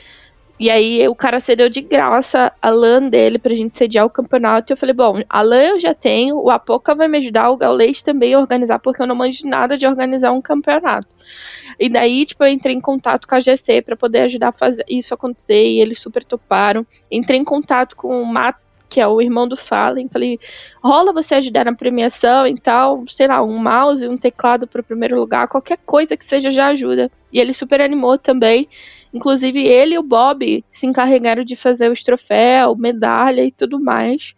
E 0.58 0.70
aí 0.70 1.06
o 1.08 1.14
cara 1.14 1.40
cedeu 1.40 1.68
de 1.68 1.80
graça 1.80 2.52
a 2.62 2.70
LAN 2.70 3.08
dele 3.08 3.38
pra 3.38 3.54
gente 3.54 3.76
sediar 3.76 4.06
o 4.06 4.10
campeonato. 4.10 4.70
E 4.70 4.74
eu 4.74 4.76
falei, 4.76 4.94
bom, 4.94 5.20
a 5.28 5.42
LAN 5.42 5.62
eu 5.62 5.78
já 5.78 5.92
tenho, 5.92 6.36
o 6.36 6.48
Apoca 6.48 6.94
vai 6.94 7.08
me 7.08 7.18
ajudar, 7.18 7.50
o 7.50 7.56
Gaulês 7.56 8.02
também 8.02 8.34
a 8.34 8.38
organizar, 8.38 8.78
porque 8.78 9.02
eu 9.02 9.06
não 9.06 9.16
manjo 9.16 9.48
nada 9.48 9.76
de 9.76 9.86
organizar 9.86 10.32
um 10.32 10.40
campeonato. 10.40 11.08
E 11.78 11.88
daí, 11.88 12.24
tipo, 12.24 12.44
eu 12.44 12.48
entrei 12.48 12.74
em 12.74 12.80
contato 12.80 13.26
com 13.26 13.34
a 13.34 13.40
GC 13.40 13.82
para 13.82 13.96
poder 13.96 14.22
ajudar 14.22 14.48
a 14.48 14.52
fazer 14.52 14.84
isso 14.88 15.12
acontecer, 15.12 15.64
e 15.64 15.80
eles 15.80 16.00
super 16.00 16.22
toparam. 16.22 16.86
Entrei 17.10 17.38
em 17.38 17.44
contato 17.44 17.96
com 17.96 18.22
o 18.22 18.26
Mato 18.26 18.63
que 18.94 19.00
é 19.00 19.08
o 19.08 19.20
irmão 19.20 19.48
do 19.48 19.56
Fallen. 19.56 20.06
Falei, 20.06 20.38
rola 20.80 21.12
você 21.12 21.34
ajudar 21.34 21.64
na 21.64 21.74
premiação 21.74 22.46
e 22.46 22.54
tal, 22.54 23.02
sei 23.08 23.26
lá, 23.26 23.42
um 23.42 23.58
mouse, 23.58 24.06
um 24.06 24.16
teclado 24.16 24.68
para 24.68 24.80
o 24.80 24.84
primeiro 24.84 25.18
lugar, 25.18 25.48
qualquer 25.48 25.78
coisa 25.78 26.16
que 26.16 26.24
seja 26.24 26.52
já 26.52 26.68
ajuda. 26.68 27.10
E 27.32 27.40
ele 27.40 27.52
super 27.52 27.80
animou 27.80 28.16
também. 28.16 28.68
Inclusive, 29.12 29.66
ele 29.66 29.96
e 29.96 29.98
o 29.98 30.02
Bob 30.02 30.64
se 30.70 30.86
encarregaram 30.86 31.42
de 31.42 31.56
fazer 31.56 31.90
os 31.90 32.04
troféus, 32.04 32.78
medalha 32.78 33.44
e 33.44 33.50
tudo 33.50 33.80
mais. 33.80 34.32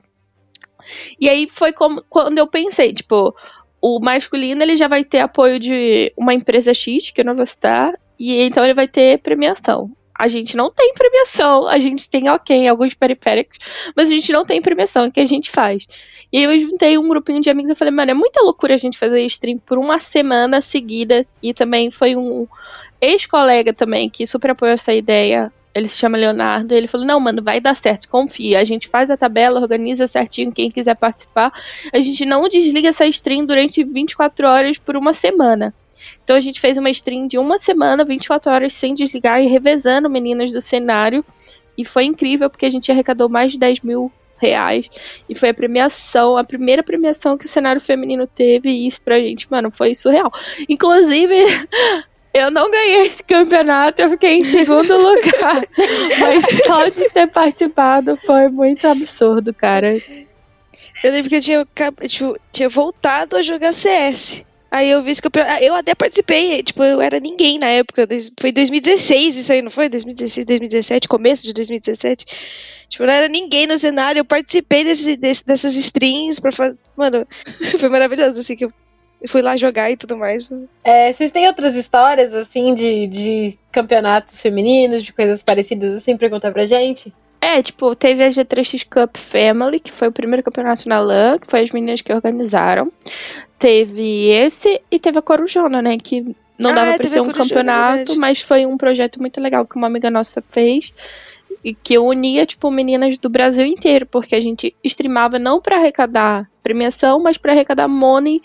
E 1.21 1.29
aí 1.29 1.47
foi 1.51 1.75
como, 1.75 2.03
quando 2.09 2.39
eu 2.39 2.47
pensei, 2.47 2.95
tipo, 2.95 3.37
o 3.79 4.01
masculino 4.01 4.63
ele 4.63 4.75
já 4.75 4.89
vai 4.89 5.05
ter 5.05 5.19
apoio 5.19 5.61
de 5.61 6.11
uma 6.17 6.33
empresa 6.33 6.73
X, 6.73 7.11
que 7.11 7.21
eu 7.21 7.27
não 7.27 7.37
vou 7.37 7.45
citar, 7.45 7.93
e 8.19 8.41
então 8.41 8.65
ele 8.65 8.73
vai 8.73 8.89
ter 8.89 9.19
premiação. 9.19 9.91
A 10.19 10.29
gente 10.29 10.57
não 10.57 10.71
tem 10.71 10.95
premiação, 10.95 11.67
a 11.67 11.79
gente 11.79 12.09
tem, 12.09 12.29
ok, 12.29 12.67
alguns 12.67 12.95
periféricos, 12.95 13.59
mas 13.95 14.09
a 14.09 14.13
gente 14.13 14.33
não 14.33 14.45
tem 14.45 14.63
premiação, 14.63 15.07
o 15.07 15.13
que 15.13 15.21
a 15.21 15.27
gente 15.27 15.51
faz? 15.51 15.87
E 16.33 16.39
aí 16.39 16.45
eu 16.45 16.59
juntei 16.59 16.99
um 16.99 17.09
grupinho 17.09 17.41
de 17.41 17.51
amigos 17.51 17.73
e 17.73 17.75
falei, 17.75 17.93
mano, 17.93 18.11
é 18.11 18.15
muita 18.15 18.43
loucura 18.43 18.75
a 18.75 18.79
gente 18.79 18.99
fazer 18.99 19.23
stream 19.27 19.59
por 19.59 19.79
uma 19.79 19.99
semana 19.99 20.61
seguida. 20.61 21.25
E 21.43 21.55
também 21.55 21.91
foi 21.91 22.17
um 22.17 22.47
ex-colega 23.01 23.73
também 23.73 24.11
que 24.11 24.27
super 24.27 24.51
apoiou 24.51 24.75
essa 24.75 24.93
ideia. 24.93 25.53
Ele 25.75 25.87
se 25.87 25.99
chama 25.99 26.17
Leonardo. 26.17 26.75
ele 26.75 26.89
falou: 26.89 27.07
Não, 27.07 27.21
mano, 27.21 27.43
vai 27.43 27.61
dar 27.61 27.75
certo, 27.75 28.09
confia. 28.09 28.59
A 28.59 28.65
gente 28.65 28.89
faz 28.89 29.11
a 29.11 29.17
tabela, 29.17 29.61
organiza 29.61 30.07
certinho 30.07 30.51
quem 30.51 30.71
quiser 30.71 30.97
participar. 30.97 31.53
A 31.93 32.01
gente 32.01 32.25
não 32.25 32.49
desliga 32.49 32.89
essa 32.89 33.07
stream 33.07 33.45
durante 33.45 33.85
24 33.85 34.49
horas 34.49 34.79
por 34.79 34.97
uma 34.97 35.13
semana. 35.13 35.75
Então 36.23 36.37
a 36.37 36.41
gente 36.41 36.61
fez 36.61 36.77
uma 36.77 36.91
stream 36.91 37.27
de 37.27 37.39
uma 37.39 37.59
semana, 37.59 38.05
24 38.05 38.53
horas 38.53 38.73
sem 38.73 38.95
desligar 38.95 39.43
e 39.43 39.47
revezando 39.47 40.11
meninas 40.11 40.53
do 40.53 40.61
cenário. 40.61 41.25
E 41.77 41.85
foi 41.85 42.05
incrível 42.05 42.49
porque 42.49 42.67
a 42.67 42.71
gente 42.71 42.91
arrecadou 42.91 43.29
mais 43.29 43.53
de 43.53 43.59
10 43.59 43.81
mil 43.81 44.11
reais. 44.39 44.89
E 45.29 45.35
foi 45.35 45.51
a 45.51 45.55
premiação, 45.55 46.37
a 46.37 46.45
primeira 46.45 46.83
premiação 46.83 47.37
que 47.37 47.47
o 47.47 47.49
cenário 47.49 47.81
feminino 47.81 48.27
teve. 48.27 48.71
E 48.71 48.87
isso 48.87 49.01
pra 49.01 49.19
gente, 49.19 49.51
mano, 49.51 49.71
foi 49.71 49.95
surreal. 49.95 50.31
Inclusive, 50.69 51.35
eu 52.33 52.51
não 52.51 52.71
ganhei 52.71 53.07
esse 53.07 53.23
campeonato, 53.23 54.03
eu 54.03 54.11
fiquei 54.11 54.39
em 54.39 54.45
segundo 54.45 54.97
lugar. 54.97 55.63
Mas 56.21 56.45
só 56.67 56.89
de 56.89 57.09
ter 57.11 57.27
participado 57.29 58.17
foi 58.17 58.49
muito 58.49 58.87
absurdo, 58.87 59.53
cara. 59.55 59.95
Eu 61.03 61.13
lembro 61.13 61.29
que 61.29 61.37
eu 61.37 61.41
tinha, 61.41 61.67
tipo, 62.07 62.39
tinha 62.53 62.69
voltado 62.69 63.37
a 63.37 63.43
jogar 63.43 63.73
CS. 63.73 64.45
Aí 64.77 64.91
eu 64.91 65.03
vi 65.03 65.11
esse 65.11 65.23
campeonato. 65.23 65.65
Eu 65.65 65.75
até 65.75 65.95
participei, 65.95 66.63
tipo, 66.63 66.85
eu 66.85 67.01
era 67.01 67.19
ninguém 67.19 67.59
na 67.59 67.69
época. 67.69 68.07
Foi 68.39 68.53
2016 68.53 69.39
isso 69.39 69.51
aí, 69.51 69.63
não 69.63 69.71
foi? 69.71 69.89
2016, 69.89 70.45
2017, 70.45 71.09
começo 71.09 71.47
de 71.47 71.55
2017. 71.55 72.27
Tipo, 72.87 73.07
não 73.07 73.13
era 73.15 73.27
ninguém 73.27 73.67
no 73.67 73.79
cenário. 73.79 74.21
Eu 74.21 74.25
participei 74.25 74.85
desse, 74.85 75.17
desse, 75.17 75.47
dessas 75.47 75.75
streams 75.77 76.43
pra 76.43 76.53
fazer. 76.53 76.77
Mano, 76.95 77.27
foi 77.81 77.89
maravilhoso, 77.89 78.39
assim, 78.39 78.55
que 78.55 78.67
eu 78.67 78.73
fui 79.27 79.41
lá 79.41 79.57
jogar 79.57 79.91
e 79.91 79.97
tudo 79.97 80.15
mais. 80.15 80.53
É, 80.85 81.11
vocês 81.11 81.33
têm 81.33 81.47
outras 81.47 81.75
histórias, 81.75 82.35
assim, 82.35 82.75
de, 82.75 83.07
de 83.07 83.59
campeonatos 83.73 84.43
femininos, 84.43 85.05
de 85.05 85.13
coisas 85.15 85.43
parecidas, 85.43 85.95
assim, 85.95 86.19
pra 86.19 86.29
contar 86.29 86.53
pra 86.53 86.67
gente? 86.67 87.15
É, 87.41 87.63
tipo, 87.63 87.95
teve 87.95 88.25
a 88.25 88.29
G3X 88.29 88.87
Cup 88.89 89.17
Family, 89.17 89.79
que 89.79 89.93
foi 89.93 90.09
o 90.09 90.13
primeiro 90.13 90.43
campeonato 90.43 90.89
na 90.89 90.99
LAN, 90.99 91.39
que 91.39 91.51
foi 91.51 91.61
as 91.63 91.71
meninas 91.71 92.01
que 92.01 92.13
organizaram. 92.13 92.91
Teve 93.59 94.29
esse 94.29 94.81
e 94.91 94.99
teve 94.99 95.19
a 95.19 95.23
Corujona, 95.23 95.81
né? 95.81 95.97
Que 95.97 96.35
não 96.59 96.71
ah, 96.71 96.75
dava 96.75 96.91
é, 96.93 96.97
pra 96.97 97.09
ser 97.09 97.21
um 97.21 97.31
campeonato, 97.31 98.19
mas 98.19 98.41
foi 98.41 98.67
um 98.67 98.77
projeto 98.77 99.21
muito 99.21 99.41
legal 99.41 99.67
que 99.67 99.77
uma 99.77 99.87
amiga 99.87 100.11
nossa 100.11 100.43
fez. 100.49 100.93
E 101.65 101.75
que 101.75 101.99
unia, 101.99 102.47
tipo, 102.47 102.71
meninas 102.71 103.19
do 103.19 103.29
Brasil 103.29 103.67
inteiro, 103.67 104.07
porque 104.07 104.35
a 104.35 104.41
gente 104.41 104.75
streamava 104.85 105.39
não 105.39 105.61
para 105.61 105.77
arrecadar 105.77 106.49
premiação, 106.63 107.19
mas 107.21 107.39
para 107.39 107.53
arrecadar 107.53 107.89
money 107.89 108.41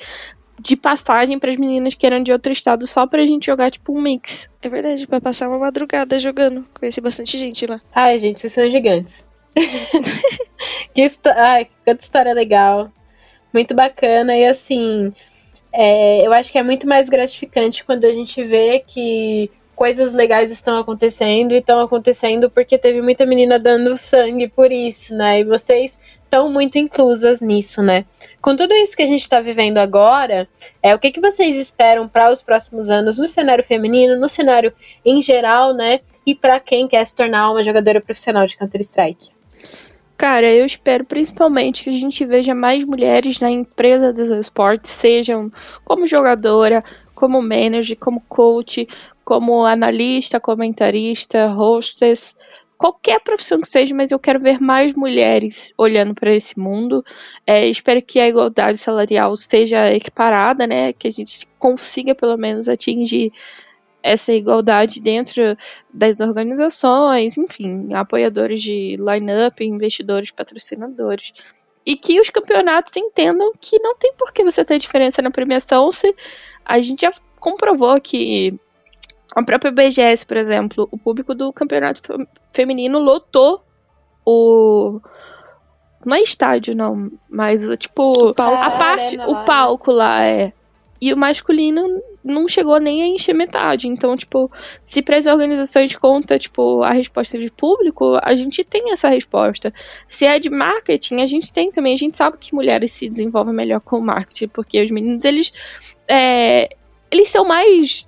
de 0.62 0.76
passagem 0.76 1.40
para 1.40 1.50
as 1.50 1.58
meninas 1.58 1.96
que 1.96 2.06
eram 2.06 2.22
de 2.22 2.32
outro 2.32 2.52
estado 2.52 2.86
só 2.86 3.08
pra 3.08 3.26
gente 3.26 3.48
jogar 3.48 3.72
tipo 3.72 3.98
um 3.98 4.02
mix. 4.02 4.48
É 4.62 4.70
verdade, 4.70 5.08
para 5.08 5.20
passar 5.20 5.50
uma 5.50 5.58
madrugada 5.58 6.20
jogando. 6.20 6.66
Conheci 6.80 7.02
bastante 7.02 7.38
gente 7.38 7.66
lá. 7.66 7.82
Ai, 7.94 8.20
gente, 8.20 8.40
vocês 8.40 8.54
são 8.54 8.70
gigantes. 8.70 9.28
que 10.94 11.12
Ai, 11.36 11.68
quanta 11.84 12.04
história 12.04 12.34
legal. 12.34 12.92
Muito 13.52 13.74
bacana 13.74 14.38
e 14.38 14.46
assim, 14.46 15.12
é, 15.74 16.26
eu 16.26 16.32
acho 16.32 16.52
que 16.52 16.58
é 16.58 16.64
muito 16.64 16.88
mais 16.88 17.10
gratificante 17.10 17.84
quando 17.84 18.06
a 18.06 18.14
gente 18.14 18.42
vê 18.44 18.84
que 18.86 19.50
coisas 19.76 20.14
legais 20.14 20.52
estão 20.52 20.78
acontecendo 20.78 21.54
e 21.54 21.58
estão 21.58 21.80
acontecendo 21.80 22.52
porque 22.52 22.78
teve 22.78 23.02
muita 23.02 23.26
menina 23.26 23.58
dando 23.58 23.98
sangue 23.98 24.48
por 24.48 24.72
isso, 24.72 25.16
né? 25.16 25.40
E 25.40 25.44
vocês 25.44 25.98
estão 26.32 26.50
muito 26.50 26.78
inclusas 26.78 27.42
nisso, 27.42 27.84
né? 27.84 28.06
Com 28.42 28.56
tudo 28.56 28.74
isso 28.74 28.96
que 28.96 29.04
a 29.04 29.08
gente 29.08 29.20
está 29.20 29.42
vivendo 29.42 29.80
agora, 29.80 30.48
é 30.82 30.96
o 30.96 31.00
que, 31.00 31.12
que 31.12 31.20
vocês 31.20 31.58
esperam 31.58 32.08
para 32.08 32.32
os 32.32 32.42
próximos 32.42 32.90
anos 32.90 33.20
no 33.20 33.28
cenário 33.28 33.64
feminino, 33.64 34.18
no 34.18 34.30
cenário 34.30 34.74
em 35.04 35.22
geral, 35.22 35.74
né? 35.74 36.00
E 36.26 36.34
para 36.34 36.58
quem 36.62 36.88
quer 36.88 37.06
se 37.06 37.14
tornar 37.14 37.52
uma 37.52 37.64
jogadora 37.64 38.00
profissional 38.00 38.48
de 38.48 38.56
Counter 38.56 38.80
Strike? 38.80 39.32
Cara, 40.16 40.48
eu 40.48 40.66
espero 40.66 41.04
principalmente 41.04 41.84
que 41.84 41.90
a 41.90 41.94
gente 41.94 42.24
veja 42.26 42.56
mais 42.56 42.86
mulheres 42.86 43.40
na 43.40 43.50
empresa 43.50 44.14
dos 44.14 44.30
esportes, 44.30 44.92
sejam 44.92 45.52
como 45.84 46.08
jogadora, 46.08 46.84
como 47.14 47.42
manager, 47.42 47.98
como 48.00 48.22
coach, 48.30 48.88
como 49.26 49.66
analista, 49.66 50.40
comentarista, 50.40 51.48
hostess, 51.48 52.36
qualquer 52.82 53.20
profissão 53.20 53.62
que 53.62 53.68
seja, 53.68 53.94
mas 53.94 54.10
eu 54.10 54.18
quero 54.18 54.40
ver 54.40 54.60
mais 54.60 54.96
mulheres 54.96 55.72
olhando 55.78 56.16
para 56.16 56.32
esse 56.32 56.58
mundo. 56.58 57.06
É, 57.46 57.68
espero 57.68 58.02
que 58.02 58.20
a 58.20 58.28
igualdade 58.28 58.80
salarial 58.80 59.38
seja 59.38 59.94
equiparada, 59.94 60.66
né? 60.66 60.92
Que 60.92 61.08
a 61.08 61.12
gente 61.12 61.48
consiga 61.60 62.16
pelo 62.16 62.36
menos 62.38 62.68
atingir 62.68 63.32
essa 64.02 64.34
igualdade 64.34 65.00
dentro 65.00 65.56
das 65.94 66.20
organizações, 66.22 67.38
enfim, 67.38 67.94
apoiadores 67.94 68.60
de 68.64 68.98
line-up, 68.98 69.64
investidores, 69.64 70.32
patrocinadores. 70.32 71.34
E 71.86 71.96
que 71.96 72.20
os 72.20 72.32
campeonatos 72.32 72.98
entendam 72.98 73.54
que 73.62 73.78
não 73.78 73.96
tem 73.96 74.12
por 74.16 74.34
que 74.34 74.44
você 74.44 74.66
ter 74.66 74.80
diferença 74.80 75.22
na 75.22 75.30
premiação 75.30 75.92
se 75.92 76.16
a 76.66 76.82
gente 76.82 77.02
já 77.02 77.12
comprovou 77.40 78.02
que 78.02 78.60
a 79.34 79.44
própria 79.44 79.72
BGS, 79.72 80.26
por 80.26 80.38
exemplo, 80.38 80.88
o 80.92 80.98
público 80.98 81.34
do 81.34 81.54
campeonato 81.54 82.02
feminino 82.54 83.00
lotou 83.00 83.64
o. 84.26 85.00
Não 86.06 86.16
é 86.16 86.22
estádio, 86.22 86.76
não, 86.76 87.12
mas 87.30 87.68
tipo. 87.78 88.30
a 88.38 88.72
parte. 88.72 89.18
o 89.18 89.46
palco 89.46 89.92
lá 89.92 90.26
é. 90.26 90.52
E 91.00 91.12
o 91.12 91.18
masculino 91.18 92.00
não 92.24 92.48
chegou 92.48 92.80
nem 92.80 93.02
a 93.02 93.08
encher 93.08 93.34
metade. 93.34 93.88
Então, 93.88 94.16
tipo, 94.16 94.52
se 94.84 95.02
para 95.02 95.18
as 95.18 95.26
organizações 95.26 95.96
conta, 95.96 96.38
tipo, 96.38 96.84
a 96.84 96.92
resposta 96.92 97.40
de 97.40 97.50
público, 97.50 98.20
a 98.22 98.36
gente 98.36 98.64
tem 98.64 98.92
essa 98.92 99.10
resposta. 99.10 99.74
Se 100.08 100.26
é 100.26 100.38
de 100.38 100.50
marketing, 100.50 101.22
a 101.22 101.26
gente 101.26 101.52
tem 101.52 101.72
também. 101.72 101.94
A 101.94 101.98
gente 101.98 102.16
sabe 102.16 102.38
que 102.38 102.54
mulheres 102.54 102.92
se 102.92 103.10
desenvolvem 103.10 103.54
melhor 103.54 103.80
com 103.80 103.98
o 103.98 104.02
marketing, 104.02 104.50
porque 104.50 104.84
os 104.84 104.92
meninos, 104.92 105.24
eles. 105.24 105.52
É, 106.08 106.70
eles 107.10 107.30
são 107.30 107.46
mais 107.46 108.06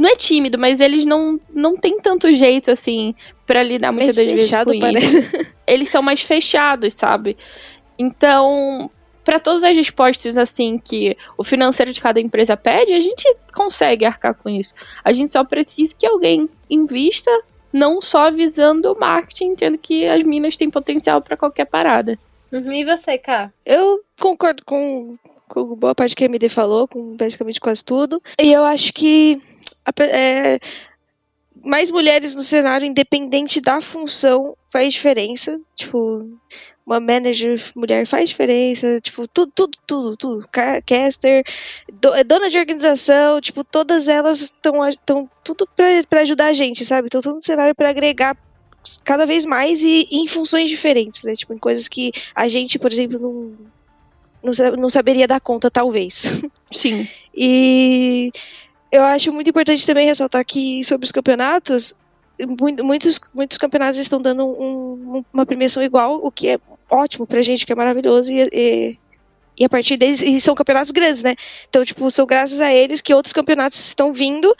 não 0.00 0.08
é 0.08 0.16
tímido, 0.16 0.58
mas 0.58 0.80
eles 0.80 1.04
não, 1.04 1.38
não 1.52 1.76
têm 1.76 2.00
tanto 2.00 2.32
jeito, 2.32 2.70
assim, 2.70 3.14
para 3.46 3.62
lidar 3.62 3.92
muitas 3.92 4.16
das 4.16 4.26
vezes 4.26 4.50
com 4.50 4.78
parece. 4.78 5.18
isso. 5.18 5.56
Eles 5.66 5.88
são 5.88 6.02
mais 6.02 6.20
fechados, 6.20 6.94
sabe? 6.94 7.36
Então, 7.98 8.90
para 9.24 9.38
todas 9.38 9.62
as 9.62 9.76
respostas, 9.76 10.38
assim, 10.38 10.78
que 10.78 11.16
o 11.36 11.44
financeiro 11.44 11.92
de 11.92 12.00
cada 12.00 12.20
empresa 12.20 12.56
pede, 12.56 12.92
a 12.92 13.00
gente 13.00 13.24
consegue 13.54 14.04
arcar 14.04 14.34
com 14.34 14.48
isso. 14.48 14.74
A 15.04 15.12
gente 15.12 15.32
só 15.32 15.44
precisa 15.44 15.94
que 15.96 16.06
alguém 16.06 16.48
invista, 16.68 17.30
não 17.72 18.00
só 18.00 18.30
visando 18.30 18.92
o 18.92 18.98
marketing, 18.98 19.52
entendo 19.52 19.78
que 19.78 20.06
as 20.06 20.24
minas 20.24 20.56
têm 20.56 20.70
potencial 20.70 21.20
para 21.20 21.36
qualquer 21.36 21.66
parada. 21.66 22.18
Uhum. 22.50 22.72
E 22.72 22.84
você, 22.84 23.18
Ká? 23.18 23.52
Eu 23.64 24.00
concordo 24.18 24.64
com, 24.64 25.16
com 25.48 25.76
boa 25.76 25.94
parte 25.94 26.16
que 26.16 26.24
a 26.24 26.26
MD 26.26 26.48
falou, 26.48 26.88
com 26.88 27.16
basicamente 27.16 27.60
quase 27.60 27.84
tudo. 27.84 28.20
E 28.40 28.52
eu 28.52 28.64
acho 28.64 28.92
que 28.92 29.40
é, 30.00 30.58
mais 31.62 31.90
mulheres 31.90 32.34
no 32.34 32.42
cenário, 32.42 32.86
independente 32.86 33.60
da 33.60 33.80
função, 33.80 34.56
faz 34.70 34.94
diferença. 34.94 35.60
Tipo, 35.74 36.26
uma 36.86 37.00
manager 37.00 37.60
mulher 37.74 38.06
faz 38.06 38.30
diferença. 38.30 38.98
Tipo, 39.00 39.28
tudo, 39.28 39.52
tudo, 39.54 39.78
tudo, 39.86 40.16
tudo. 40.16 40.48
Caster, 40.86 41.44
do, 41.92 42.14
é 42.14 42.24
dona 42.24 42.48
de 42.48 42.58
organização, 42.58 43.40
tipo, 43.40 43.62
todas 43.62 44.08
elas 44.08 44.40
estão 44.40 45.30
tudo 45.44 45.68
para 46.08 46.20
ajudar 46.20 46.46
a 46.46 46.54
gente, 46.54 46.84
sabe? 46.84 47.06
Então, 47.06 47.20
tudo 47.20 47.36
no 47.36 47.42
cenário 47.42 47.74
para 47.74 47.90
agregar 47.90 48.36
cada 49.04 49.26
vez 49.26 49.44
mais 49.44 49.82
e, 49.82 50.08
e, 50.10 50.22
em 50.22 50.26
funções 50.26 50.70
diferentes, 50.70 51.22
né? 51.24 51.34
Tipo, 51.34 51.52
em 51.52 51.58
coisas 51.58 51.88
que 51.88 52.12
a 52.34 52.48
gente, 52.48 52.78
por 52.78 52.90
exemplo, 52.90 53.20
não, 53.20 54.50
não, 54.50 54.76
não 54.78 54.88
saberia 54.88 55.28
dar 55.28 55.40
conta, 55.40 55.70
talvez. 55.70 56.42
Sim. 56.70 57.06
E 57.42 58.32
eu 58.90 59.04
acho 59.04 59.32
muito 59.32 59.50
importante 59.50 59.86
também 59.86 60.06
ressaltar 60.06 60.44
que 60.44 60.82
sobre 60.84 61.04
os 61.04 61.12
campeonatos, 61.12 61.94
muitos, 62.82 63.20
muitos 63.32 63.58
campeonatos 63.58 63.98
estão 63.98 64.20
dando 64.20 64.46
um, 64.46 65.24
uma 65.32 65.46
premiação 65.46 65.82
igual, 65.82 66.16
o 66.16 66.30
que 66.30 66.48
é 66.48 66.58
ótimo 66.90 67.26
pra 67.26 67.42
gente, 67.42 67.64
que 67.64 67.72
é 67.72 67.76
maravilhoso, 67.76 68.32
e, 68.32 68.48
e, 68.52 68.98
e, 69.58 69.64
a 69.64 69.68
partir 69.68 69.96
deles, 69.96 70.20
e 70.20 70.40
são 70.40 70.54
campeonatos 70.54 70.90
grandes, 70.90 71.22
né? 71.22 71.34
Então, 71.68 71.84
tipo, 71.84 72.10
são 72.10 72.26
graças 72.26 72.60
a 72.60 72.72
eles 72.72 73.00
que 73.00 73.14
outros 73.14 73.32
campeonatos 73.32 73.78
estão 73.78 74.12
vindo 74.12 74.54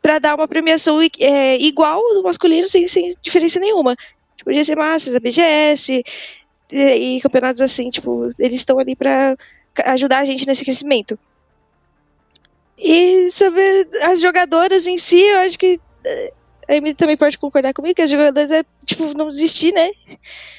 para 0.00 0.18
dar 0.18 0.34
uma 0.34 0.48
premiação 0.48 1.00
é, 1.20 1.56
igual 1.58 2.00
do 2.14 2.22
masculino, 2.22 2.68
sem, 2.68 2.86
sem 2.86 3.12
diferença 3.22 3.58
nenhuma. 3.58 3.96
Tipo, 4.36 4.52
GC 4.52 4.76
Masters, 4.76 5.16
a 5.16 5.20
BGS, 5.20 6.02
e, 6.70 7.16
e 7.16 7.20
campeonatos 7.20 7.60
assim, 7.60 7.90
tipo, 7.90 8.32
eles 8.38 8.54
estão 8.54 8.78
ali 8.78 8.94
para 8.94 9.36
ajudar 9.86 10.18
a 10.18 10.24
gente 10.24 10.46
nesse 10.46 10.64
crescimento. 10.64 11.18
E 12.78 13.30
sobre 13.30 13.62
as 14.04 14.20
jogadoras 14.20 14.86
em 14.86 14.98
si, 14.98 15.20
eu 15.20 15.38
acho 15.38 15.58
que 15.58 15.80
eh, 16.04 16.32
a 16.68 16.76
Emily 16.76 16.94
também 16.94 17.16
pode 17.16 17.38
concordar 17.38 17.74
comigo 17.74 17.94
que 17.94 18.02
as 18.02 18.10
jogadoras 18.10 18.50
é, 18.50 18.62
tipo, 18.86 19.12
não 19.14 19.28
desistir, 19.28 19.72
né? 19.72 19.90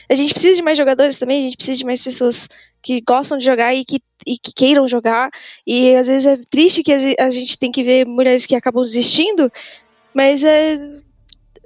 A 0.10 0.16
gente 0.16 0.34
precisa 0.34 0.56
de 0.56 0.62
mais 0.62 0.78
jogadores 0.78 1.18
também, 1.18 1.40
a 1.40 1.42
gente 1.44 1.56
precisa 1.56 1.80
de 1.80 1.86
mais 1.86 2.04
pessoas 2.04 2.50
que 2.82 3.02
gostam 3.02 3.38
de 3.38 3.46
jogar 3.46 3.74
e 3.74 3.84
que, 3.84 4.00
e 4.28 4.38
que 4.38 4.54
queiram 4.54 4.88
jogar. 4.88 5.30
E 5.66 5.96
às 5.96 6.08
vezes 6.08 6.26
é 6.26 6.38
triste 6.50 6.84
que 6.84 6.92
a 6.92 7.30
gente 7.30 7.58
tem 7.58 7.72
que 7.72 7.84
ver 7.84 8.06
mulheres 8.06 8.46
que 8.46 8.56
acabam 8.56 8.84
desistindo, 8.84 9.52
mas 10.14 10.44
é, 10.44 10.78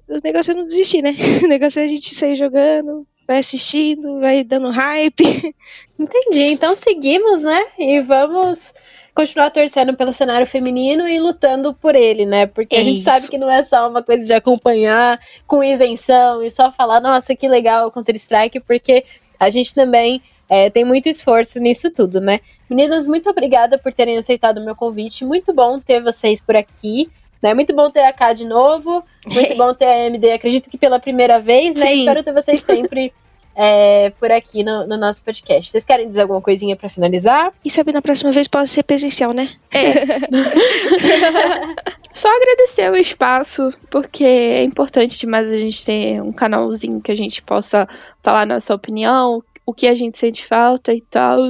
o 0.07 0.19
negócio 0.23 0.51
é 0.51 0.55
não 0.55 0.63
desistir, 0.63 1.01
né? 1.01 1.13
O 1.43 1.47
negócio 1.47 1.79
é 1.79 1.83
a 1.83 1.87
gente 1.87 2.13
sair 2.13 2.35
jogando, 2.35 3.05
vai 3.27 3.39
assistindo, 3.39 4.19
vai 4.19 4.43
dando 4.43 4.69
hype. 4.69 5.53
Entendi. 5.99 6.41
Então 6.41 6.73
seguimos, 6.75 7.43
né? 7.43 7.65
E 7.77 8.01
vamos 8.01 8.73
continuar 9.17 9.49
torcendo 9.49 9.95
pelo 9.95 10.13
cenário 10.13 10.45
feminino 10.45 11.07
e 11.07 11.19
lutando 11.19 11.73
por 11.73 11.95
ele, 11.95 12.23
né? 12.23 12.45
Porque 12.45 12.75
é 12.75 12.81
a 12.81 12.83
gente 12.83 12.97
isso. 12.97 13.05
sabe 13.05 13.27
que 13.27 13.35
não 13.35 13.49
é 13.49 13.63
só 13.63 13.89
uma 13.89 14.03
coisa 14.03 14.27
de 14.27 14.31
acompanhar 14.31 15.19
com 15.47 15.63
isenção 15.63 16.43
e 16.43 16.51
só 16.51 16.71
falar, 16.71 17.01
nossa, 17.01 17.35
que 17.35 17.47
legal 17.47 17.87
o 17.87 17.91
Counter-Strike, 17.91 18.59
porque 18.59 19.03
a 19.39 19.49
gente 19.49 19.73
também 19.73 20.21
é, 20.47 20.69
tem 20.69 20.85
muito 20.85 21.09
esforço 21.09 21.59
nisso 21.59 21.89
tudo, 21.89 22.21
né? 22.21 22.41
Meninas, 22.69 23.07
muito 23.07 23.27
obrigada 23.27 23.79
por 23.79 23.91
terem 23.91 24.19
aceitado 24.19 24.59
o 24.59 24.63
meu 24.63 24.75
convite. 24.75 25.25
Muito 25.25 25.51
bom 25.51 25.79
ter 25.79 25.99
vocês 25.99 26.39
por 26.39 26.55
aqui. 26.55 27.09
Né? 27.41 27.55
Muito 27.55 27.75
bom 27.75 27.89
ter 27.89 28.03
a 28.03 28.13
K 28.13 28.33
de 28.33 28.45
novo. 28.45 29.03
Muito 29.25 29.55
bom 29.57 29.73
ter 29.73 29.85
a 29.85 30.05
MD, 30.05 30.31
acredito 30.31 30.69
que 30.69 30.77
pela 30.77 30.99
primeira 30.99 31.39
vez, 31.39 31.75
né? 31.75 31.87
Sim. 31.87 31.99
Espero 32.01 32.23
ter 32.23 32.33
vocês 32.33 32.61
sempre 32.61 33.11
é, 33.59 34.11
por 34.11 34.31
aqui 34.31 34.63
no, 34.63 34.85
no, 34.85 34.95
nosso 34.95 35.23
podcast. 35.23 35.71
Vocês 35.71 35.83
querem 35.83 36.07
dizer 36.07 36.21
alguma 36.21 36.39
coisinha 36.39 36.75
para 36.75 36.87
finalizar? 36.87 37.51
E 37.65 37.71
sabe, 37.71 37.91
na 37.91 38.03
próxima 38.03 38.31
vez 38.31 38.47
pode 38.47 38.69
ser 38.69 38.83
presencial, 38.83 39.33
né? 39.33 39.49
É. 39.73 39.93
Só 42.13 42.29
agradecer 42.35 42.91
o 42.91 42.95
espaço, 42.95 43.73
porque 43.89 44.23
é 44.23 44.63
importante 44.63 45.17
demais 45.17 45.51
a 45.51 45.57
gente 45.57 45.83
ter 45.83 46.21
um 46.21 46.31
canalzinho 46.31 47.01
que 47.01 47.11
a 47.11 47.15
gente 47.15 47.41
possa 47.41 47.87
falar 48.21 48.45
nossa 48.45 48.75
opinião, 48.75 49.43
o 49.65 49.73
que 49.73 49.87
a 49.87 49.95
gente 49.95 50.19
sente 50.19 50.45
falta 50.45 50.93
e 50.93 51.01
tal, 51.01 51.49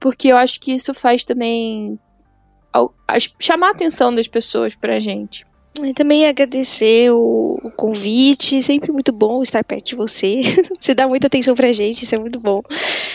porque 0.00 0.28
eu 0.28 0.38
acho 0.38 0.58
que 0.58 0.72
isso 0.72 0.94
faz 0.94 1.24
também 1.24 1.98
chamar 3.38 3.68
a 3.68 3.72
atenção 3.72 4.14
das 4.14 4.26
pessoas 4.26 4.74
pra 4.74 4.98
gente. 4.98 5.44
E 5.82 5.92
também 5.92 6.26
agradecer 6.26 7.10
o, 7.10 7.58
o, 7.62 7.70
convite, 7.72 8.62
sempre 8.62 8.92
muito 8.92 9.10
bom 9.10 9.42
estar 9.42 9.64
perto 9.64 9.86
de 9.86 9.96
você. 9.96 10.40
Você 10.78 10.94
dá 10.94 11.08
muita 11.08 11.26
atenção 11.26 11.54
pra 11.54 11.72
gente, 11.72 12.02
isso 12.02 12.14
é 12.14 12.18
muito 12.18 12.38
bom. 12.38 12.62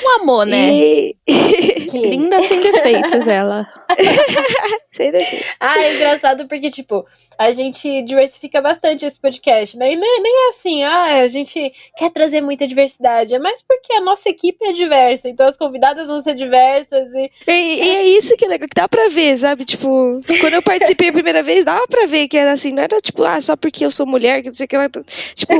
Um 0.03 0.21
amor, 0.21 0.45
né? 0.45 0.73
E... 0.73 1.15
Linda 1.93 2.41
sem 2.41 2.59
defeitos, 2.59 3.27
ela. 3.27 3.65
sem 4.91 5.11
defeitos. 5.11 5.47
Ah, 5.59 5.79
é 5.79 5.95
engraçado 5.95 6.47
porque, 6.47 6.71
tipo, 6.71 7.05
a 7.37 7.51
gente 7.51 8.01
diversifica 8.03 8.61
bastante 8.61 9.05
esse 9.05 9.19
podcast, 9.19 9.77
né? 9.77 9.93
E 9.93 9.95
nem, 9.95 10.21
nem 10.21 10.45
é 10.45 10.49
assim, 10.49 10.83
ah, 10.83 11.21
a 11.21 11.27
gente 11.27 11.71
quer 11.95 12.09
trazer 12.11 12.41
muita 12.41 12.67
diversidade, 12.67 13.33
é 13.33 13.39
mais 13.39 13.61
porque 13.61 13.93
a 13.93 14.01
nossa 14.01 14.29
equipe 14.29 14.57
é 14.65 14.73
diversa, 14.73 15.29
então 15.29 15.47
as 15.47 15.55
convidadas 15.55 16.07
vão 16.07 16.21
ser 16.21 16.35
diversas 16.35 17.13
e. 17.13 17.31
E, 17.47 17.51
e 17.51 17.89
é 17.95 18.03
isso 18.17 18.35
que 18.35 18.45
é 18.45 18.47
legal, 18.47 18.67
que 18.67 18.75
dá 18.75 18.87
pra 18.87 19.07
ver, 19.09 19.37
sabe? 19.37 19.63
Tipo, 19.63 20.19
quando 20.41 20.55
eu 20.55 20.61
participei 20.61 21.09
a 21.09 21.13
primeira 21.13 21.43
vez, 21.43 21.63
dava 21.63 21.87
pra 21.87 22.07
ver 22.07 22.27
que 22.27 22.37
era 22.37 22.51
assim, 22.51 22.73
não 22.73 22.83
era 22.83 22.99
tipo, 22.99 23.23
ah, 23.23 23.39
só 23.39 23.55
porque 23.55 23.85
eu 23.85 23.91
sou 23.91 24.05
mulher, 24.05 24.41
que 24.41 24.47
não 24.47 24.53
sei 24.53 24.65
o 24.65 24.67
que 24.67 24.77
lá. 24.77 24.89
Tipo. 24.89 25.53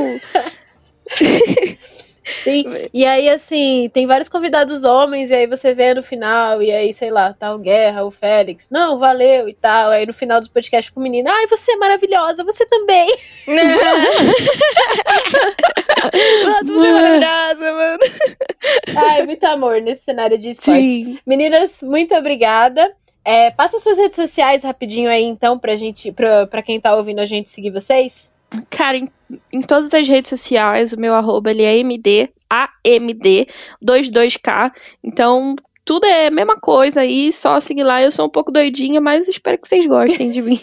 Sim, 2.44 2.64
e 2.92 3.04
aí, 3.04 3.28
assim, 3.28 3.90
tem 3.92 4.06
vários 4.06 4.28
convidados 4.28 4.84
homens, 4.84 5.30
e 5.30 5.34
aí 5.34 5.46
você 5.46 5.74
vê 5.74 5.94
no 5.94 6.02
final, 6.02 6.62
e 6.62 6.70
aí, 6.70 6.94
sei 6.94 7.10
lá, 7.10 7.32
tá 7.32 7.54
o 7.54 7.58
Guerra, 7.58 8.04
o 8.04 8.10
Félix, 8.10 8.68
não, 8.70 8.98
valeu 8.98 9.48
e 9.48 9.54
tal. 9.54 9.90
Aí 9.90 10.06
no 10.06 10.14
final 10.14 10.40
dos 10.40 10.48
podcasts 10.48 10.90
com 10.92 11.00
o 11.00 11.02
menino, 11.02 11.28
ai, 11.30 11.46
você 11.46 11.72
é 11.72 11.76
maravilhosa, 11.76 12.44
você 12.44 12.64
também. 12.66 13.08
Nossa, 16.44 16.64
você 16.64 16.86
é 16.86 16.92
maravilhosa, 16.92 17.72
mano. 17.72 17.98
Ai, 18.96 19.24
muito 19.24 19.44
amor 19.44 19.80
nesse 19.80 20.04
cenário 20.04 20.38
de 20.38 20.50
esportes. 20.50 20.84
Sim. 20.84 21.18
Meninas, 21.26 21.82
muito 21.82 22.14
obrigada. 22.14 22.94
É, 23.24 23.50
passa 23.50 23.78
suas 23.78 23.98
redes 23.98 24.16
sociais 24.16 24.62
rapidinho 24.62 25.10
aí, 25.10 25.24
então, 25.24 25.58
pra 25.58 25.76
gente, 25.76 26.10
pra, 26.10 26.46
pra 26.46 26.62
quem 26.62 26.80
tá 26.80 26.94
ouvindo 26.94 27.20
a 27.20 27.26
gente 27.26 27.50
seguir 27.50 27.70
vocês. 27.70 28.28
Cara, 28.70 28.98
em 29.52 29.60
todas 29.60 29.92
as 29.92 30.08
redes 30.08 30.28
sociais, 30.28 30.92
o 30.92 31.00
meu 31.00 31.14
arroba 31.14 31.50
ele 31.50 31.62
é 31.62 31.78
MD, 31.78 32.30
AMD, 32.48 33.48
22K. 33.82 34.72
Então, 35.02 35.56
tudo 35.84 36.06
é 36.06 36.28
a 36.28 36.30
mesma 36.30 36.54
coisa 36.54 37.00
aí, 37.00 37.32
só 37.32 37.58
seguir 37.58 37.82
lá. 37.82 38.00
Eu 38.02 38.12
sou 38.12 38.26
um 38.26 38.30
pouco 38.30 38.52
doidinha, 38.52 39.00
mas 39.00 39.26
espero 39.28 39.58
que 39.58 39.66
vocês 39.66 39.84
gostem 39.86 40.30
de 40.30 40.40
mim. 40.40 40.60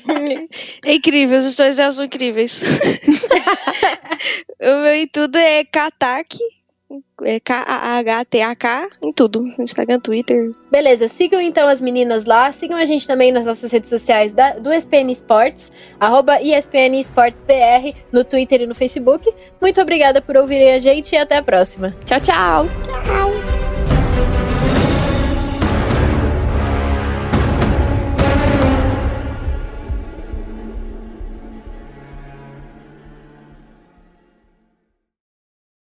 é 0.86 0.94
incrível, 0.94 1.38
as 1.38 1.46
histórias 1.46 1.76
dela 1.76 1.92
são 1.92 2.06
incríveis. 2.06 2.62
o 4.62 4.84
meu 4.84 4.94
em 4.94 5.08
tudo 5.08 5.38
é 5.38 5.66
Katak, 5.66 6.38
é 7.24 7.40
K-A-H-T-A-K 7.40 8.88
em 9.04 9.12
tudo. 9.12 9.46
Instagram, 9.60 10.00
Twitter. 10.00 10.52
Beleza, 10.72 11.08
sigam 11.08 11.42
então 11.42 11.68
as 11.68 11.82
meninas 11.82 12.26
lá. 12.26 12.52
Sigam 12.52 12.78
a 12.78 12.86
gente 12.86 13.08
também 13.08 13.32
nas 13.32 13.46
nossas 13.46 13.72
redes 13.72 13.90
sociais 13.90 14.32
da, 14.32 14.54
do 14.54 14.74
ESPN 14.74 15.12
Esportes, 15.12 15.72
arroba 16.00 16.42
ESPN 16.42 17.00
Esportes 17.00 17.42
BR, 17.42 17.96
no 18.12 18.24
Twitter 18.24 18.62
e 18.62 18.68
no 18.68 18.76
Facebook. 18.76 19.34
Muito 19.62 19.82
obrigada 19.82 20.22
por 20.22 20.38
ouvirem 20.38 20.72
a 20.72 20.80
gente 20.80 21.14
e 21.14 21.18
até 21.18 21.38
a 21.38 21.44
próxima. 21.44 21.96
Tchau, 22.06 22.20
tchau. 22.22 22.66
Tchau. 22.66 23.57